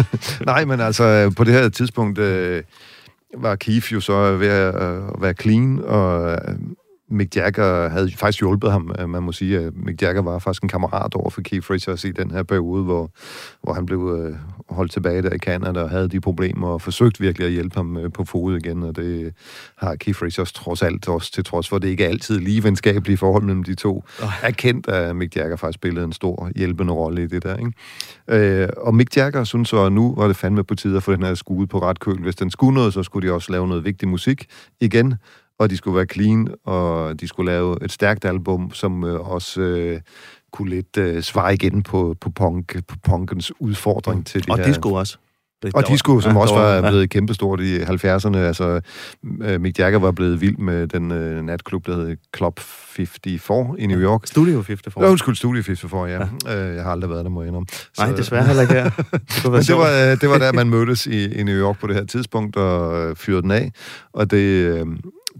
[0.46, 2.62] Nej, men altså, på det her tidspunkt øh,
[3.38, 6.38] var Keith jo så ved at øh, være clean, og øh,
[7.10, 8.94] Mick Jagger havde faktisk hjulpet ham.
[8.98, 12.04] Øh, man må sige, at Mick Jagger var faktisk en kammerat over for Keith Richards
[12.04, 13.10] i den her periode, hvor,
[13.62, 14.36] hvor han blev øh,
[14.68, 17.96] holdt tilbage der i Canada og havde de problemer og forsøgt virkelig at hjælpe ham
[17.96, 18.82] øh, på fod igen.
[18.82, 19.34] Og det
[19.76, 23.16] har Keith Richards trods alt også, til trods for, det ikke er altid lige venskabelige
[23.16, 24.28] forhold mellem de to, oh.
[24.42, 27.56] erkendt, at Mick Jagger faktisk spillede en stor hjælpende rolle i det der.
[27.56, 28.62] Ikke?
[28.62, 31.12] Øh, og Mick Jagger synes så, at nu var det fandme på tide at få
[31.12, 32.22] den her skude på ret køl.
[32.22, 34.46] Hvis den skulle noget, så skulle de også lave noget vigtig musik
[34.80, 35.14] igen
[35.60, 39.60] og de skulle være clean, og de skulle lave et stærkt album, som øh, også
[39.60, 40.00] øh,
[40.52, 44.64] kunne lidt øh, svare igen på, på, punk, på punkens udfordring til de og her...
[44.64, 45.18] Disco også.
[45.62, 47.06] Det og disco, som ja, også var blevet ja.
[47.06, 48.36] kæmpestort i 70'erne.
[48.36, 48.80] Altså,
[49.42, 53.86] øh, Mick Jagger var blevet vild med den uh, natklub, der hed Club 54 i
[53.86, 54.26] New York.
[54.26, 55.04] Studio 54.
[55.04, 56.14] Ja, undskyld, Studio 54, ja.
[56.14, 56.70] ja.
[56.70, 57.66] Uh, jeg har aldrig været der, må jeg indrømme.
[57.70, 58.90] Så, Nej, desværre heller ikke her.
[59.42, 61.96] Det, Men det, var, det var der, man mødtes i, i New York på det
[61.96, 63.72] her tidspunkt og fyrede den af.
[64.12, 64.84] Og det,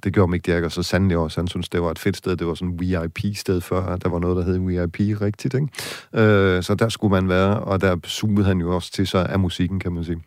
[0.05, 1.41] det gjorde Mick Jagger så sandelig også.
[1.41, 2.37] Han synes, det var et fedt sted.
[2.37, 3.97] Det var sådan VIP-sted før.
[3.97, 5.69] Der var noget, der hed VIP rigtigt, ikke?
[6.15, 9.39] Øh, så der skulle man være, og der zoomede han jo også til sig af
[9.39, 10.23] musikken, kan man sige.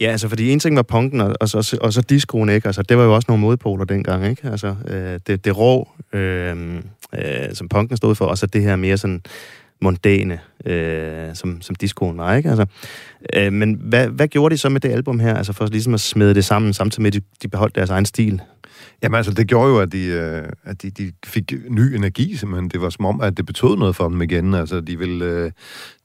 [0.00, 2.66] Ja, altså, fordi en ting var punken, og, og, så, og så discoen, ikke?
[2.66, 4.48] Altså, det var jo også nogle modpoler dengang, ikke?
[4.48, 6.76] Altså, øh, det, det rå, øh,
[7.14, 9.22] øh, som punken stod for, og så det her mere sådan
[9.82, 12.48] mondæne, øh, som, som discoen var, ikke?
[12.48, 12.66] Altså,
[13.36, 16.00] øh, men hvad, hvad gjorde de så med det album her, altså for ligesom at
[16.00, 18.42] smide det sammen, samtidig med, at de, de beholdt deres egen stil?
[19.02, 22.70] Jamen altså, det gjorde jo, at de, øh, at de, de fik ny energi, simpelthen.
[22.70, 24.54] Det var som om, at det betød noget for dem igen.
[24.54, 25.50] Altså, de ville, øh,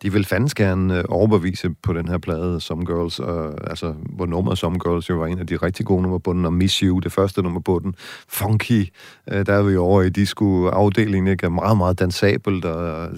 [0.04, 4.26] de ville fandens gerne øh, overbevise på den her plade, Some Girls, og, altså, hvor
[4.26, 6.78] nummeret Some Girls jo var en af de rigtig gode nummer på den, og Miss
[6.78, 7.96] You, det første nummer på den.
[8.30, 8.88] Funky,
[9.32, 11.50] øh, der er vi over i disco-afdelingen, ikke?
[11.50, 13.10] Meget, meget dansabelt, og og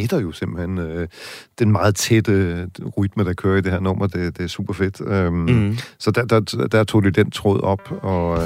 [0.00, 1.06] smitter jo simpelthen
[1.58, 2.66] den meget tætte
[2.98, 4.06] rytme, der kører i det her nummer.
[4.06, 5.00] Det, det er super fedt.
[5.06, 5.78] Øhm, mm.
[5.98, 8.42] Så der, der, der tog de den tråd op, og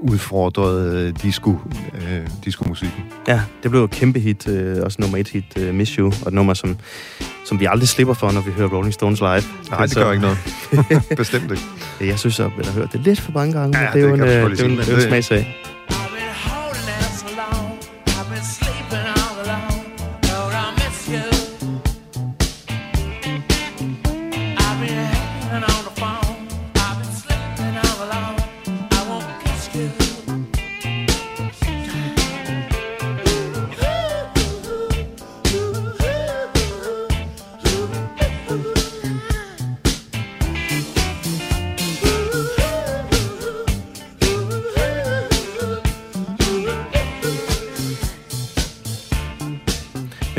[0.00, 1.56] udfordrede disco,
[1.94, 3.02] øh, disco-musikken.
[3.28, 6.28] Ja, det blev et kæmpe hit, øh, også nummer et hit, øh, Miss You, og
[6.28, 6.76] et nummer, som,
[7.44, 9.30] som vi aldrig slipper for, når vi hører Rolling Stones live.
[9.30, 9.40] Nej,
[9.80, 10.38] det, det gør ikke noget.
[11.16, 11.62] Bestemt ikke.
[12.00, 13.78] Jeg synes, at jeg har hørt det lidt for mange gange.
[13.78, 15.56] Ja, det, det er jo en, øh, er en, en smagsag.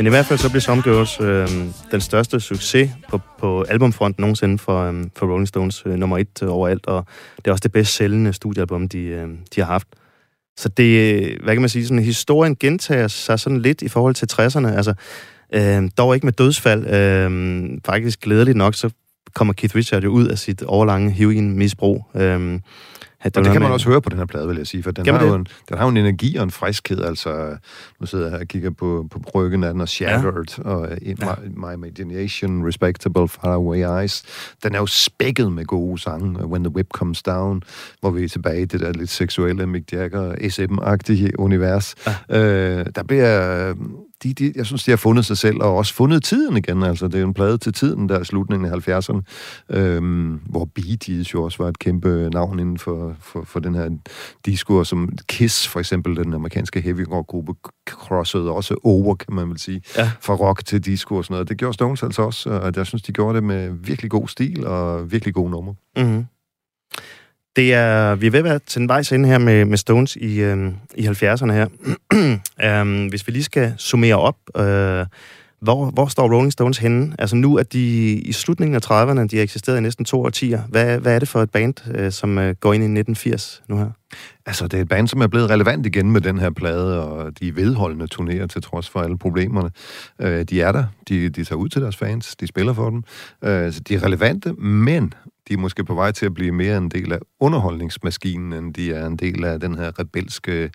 [0.02, 1.48] Men i hvert fald så blev Some Girls øh,
[1.90, 5.82] den største succes på, på albumfronten nogensinde for, øh, for Rolling Stones.
[5.86, 9.28] Øh, nummer et øh, overalt, og det er også det bedst sælgende studiealbum, de, øh,
[9.54, 9.88] de har haft.
[10.56, 14.14] Så det, øh, hvad kan man sige, sådan historien gentager sig sådan lidt i forhold
[14.14, 14.76] til 60'erne.
[14.76, 14.94] Altså,
[15.54, 16.86] øh, dog ikke med dødsfald.
[16.86, 18.90] Øh, faktisk glædeligt nok, så
[19.34, 22.06] kommer Keith Richards jo ud af sit overlange heroin-misbrug.
[22.14, 22.60] Øhm,
[23.24, 25.06] og det kan man også høre på den her plade, vil jeg sige, for den,
[25.06, 27.56] har jo, en, den har jo en energi og en friskhed, altså,
[28.00, 30.70] nu sidder jeg her og kigger på, på bryggen af den, og Shattered, ja.
[30.70, 31.14] og ja.
[31.14, 34.22] my, my Imagination, Respectable, Far Away Eyes.
[34.62, 37.62] Den er jo spækket med gode sange, When the Whip Comes Down,
[38.00, 41.94] hvor vi er tilbage i det der lidt seksuelle Mick Jagger, SM-agtige univers.
[42.30, 42.38] Ja.
[42.38, 43.74] Øh, der bliver
[44.22, 46.82] de, de, jeg synes, de har fundet sig selv, og også fundet tiden igen.
[46.82, 49.20] Altså, det er en plade til tiden, der er slutningen af 70'erne,
[49.70, 53.74] øhm, hvor Bee Gees jo også var et kæmpe navn inden for, for, for den
[53.74, 53.90] her
[54.46, 57.52] disco, som Kiss, for eksempel, den amerikanske heavy rock gruppe,
[57.86, 60.10] crossede også over, kan man vel sige, ja.
[60.20, 61.48] fra rock til disco og sådan noget.
[61.48, 64.66] Det gjorde Stones altså også, og jeg synes, de gjorde det med virkelig god stil
[64.66, 65.74] og virkelig god nummer.
[65.96, 66.24] Mm-hmm.
[67.56, 70.16] Det er, vi er ved at være til en vejs inde her med, med Stones
[70.16, 71.66] i, øh, i 70'erne her.
[72.82, 75.06] um, hvis vi lige skal summere op, øh,
[75.62, 77.14] hvor, hvor står Rolling Stones henne?
[77.18, 80.62] Altså nu er de i slutningen af 30'erne, de har eksisteret i næsten to årtier.
[80.68, 83.76] Hvad, hvad er det for et band, øh, som øh, går ind i 1980 nu
[83.76, 83.90] her?
[84.46, 87.40] Altså, det er et band, som er blevet relevant igen med den her plade, og
[87.40, 89.70] de vedholdende turnerer til trods for alle problemerne.
[90.20, 90.84] Øh, de er der.
[91.08, 92.36] De, de tager ud til deres fans.
[92.36, 93.04] De spiller for dem.
[93.44, 95.14] Øh, så de er relevante, men
[95.48, 98.92] de er måske på vej til at blive mere en del af underholdningsmaskinen, end de
[98.92, 100.70] er en del af den her rebelske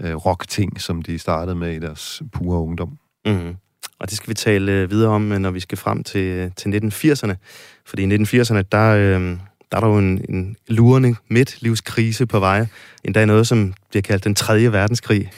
[0.00, 2.98] øh, rock-ting, som de startede med i deres pure ungdom.
[3.26, 3.56] Mm.
[4.00, 7.34] Og det skal vi tale øh, videre om, når vi skal frem til, til 1980'erne.
[7.86, 9.38] Fordi i 1980'erne, der, øh,
[9.70, 12.66] der er der jo en, en lurende midtlivskrise på vej.
[13.04, 15.30] Endda noget, som bliver kaldt den tredje verdenskrig.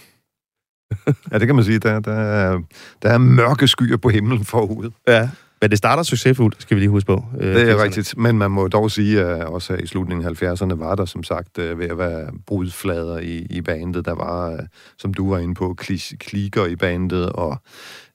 [1.33, 1.79] ja, det kan man sige.
[1.79, 2.61] Der, der, er,
[3.03, 4.91] der er mørke skyer på himlen forud.
[5.09, 5.31] Ja,
[5.63, 7.25] men det starter succesfuldt, skal vi lige huske på.
[7.41, 10.75] Øh, det er rigtigt, men man må dog sige, at også i slutningen af 70'erne
[10.75, 14.05] var der som sagt øh, ved at være brudflader i, i bandet.
[14.05, 14.59] Der var, øh,
[14.99, 15.75] som du var inde på,
[16.21, 17.57] klikker i bandet, og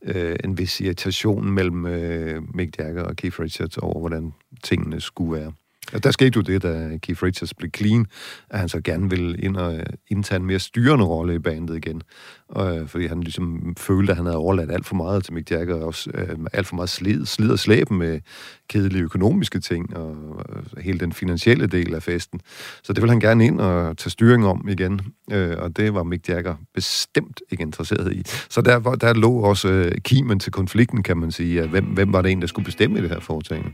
[0.03, 4.33] øh, en vis irritation mellem øh, Mick Jagger og Keith Richards over, hvordan
[4.63, 5.51] tingene skulle være.
[5.93, 8.05] Og der skete jo det, da Keith Richards blev clean,
[8.49, 11.75] at han så gerne ville ind og øh, indtage en mere styrende rolle i bandet
[11.75, 12.01] igen.
[12.49, 15.51] Og, øh, fordi han ligesom følte, at han havde overladt alt for meget til Mick
[15.51, 18.19] Jagger, og også øh, alt for meget slid, slid og slæb med
[18.69, 22.41] kedelige økonomiske ting, og og hele den finansielle del af festen.
[22.83, 26.03] Så det ville han gerne ind og tage styring om igen, øh, og det var
[26.03, 28.21] Mick Jagger bestemt ikke interesseret i.
[28.49, 32.13] Så der, der lå også øh, kimen til konflikten, kan man sige, at hvem, hvem
[32.13, 33.69] var det en, der skulle bestemme i det her foretagende.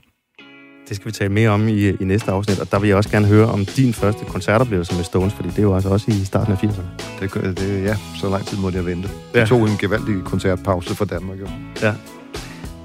[0.93, 3.09] Det skal vi tale mere om i, i næste afsnit, og der vil jeg også
[3.09, 6.25] gerne høre om din første koncertoplevelse med Stones, fordi det er jo altså også i
[6.25, 6.81] starten af 80'erne.
[7.19, 9.09] Det, det, ja, så lang tid måtte jeg vente.
[9.33, 9.39] Ja.
[9.39, 11.39] Det tog en gevaldig koncertpause for Danmark.
[11.39, 11.47] Jo.
[11.81, 11.93] Ja.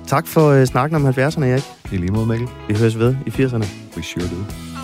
[0.06, 1.64] Tak for uh, snakken om 70'erne, Erik.
[1.92, 2.48] I lige måde, Mikkel.
[2.68, 3.66] Vi høres ved i 80'erne.
[3.96, 4.77] We sure do.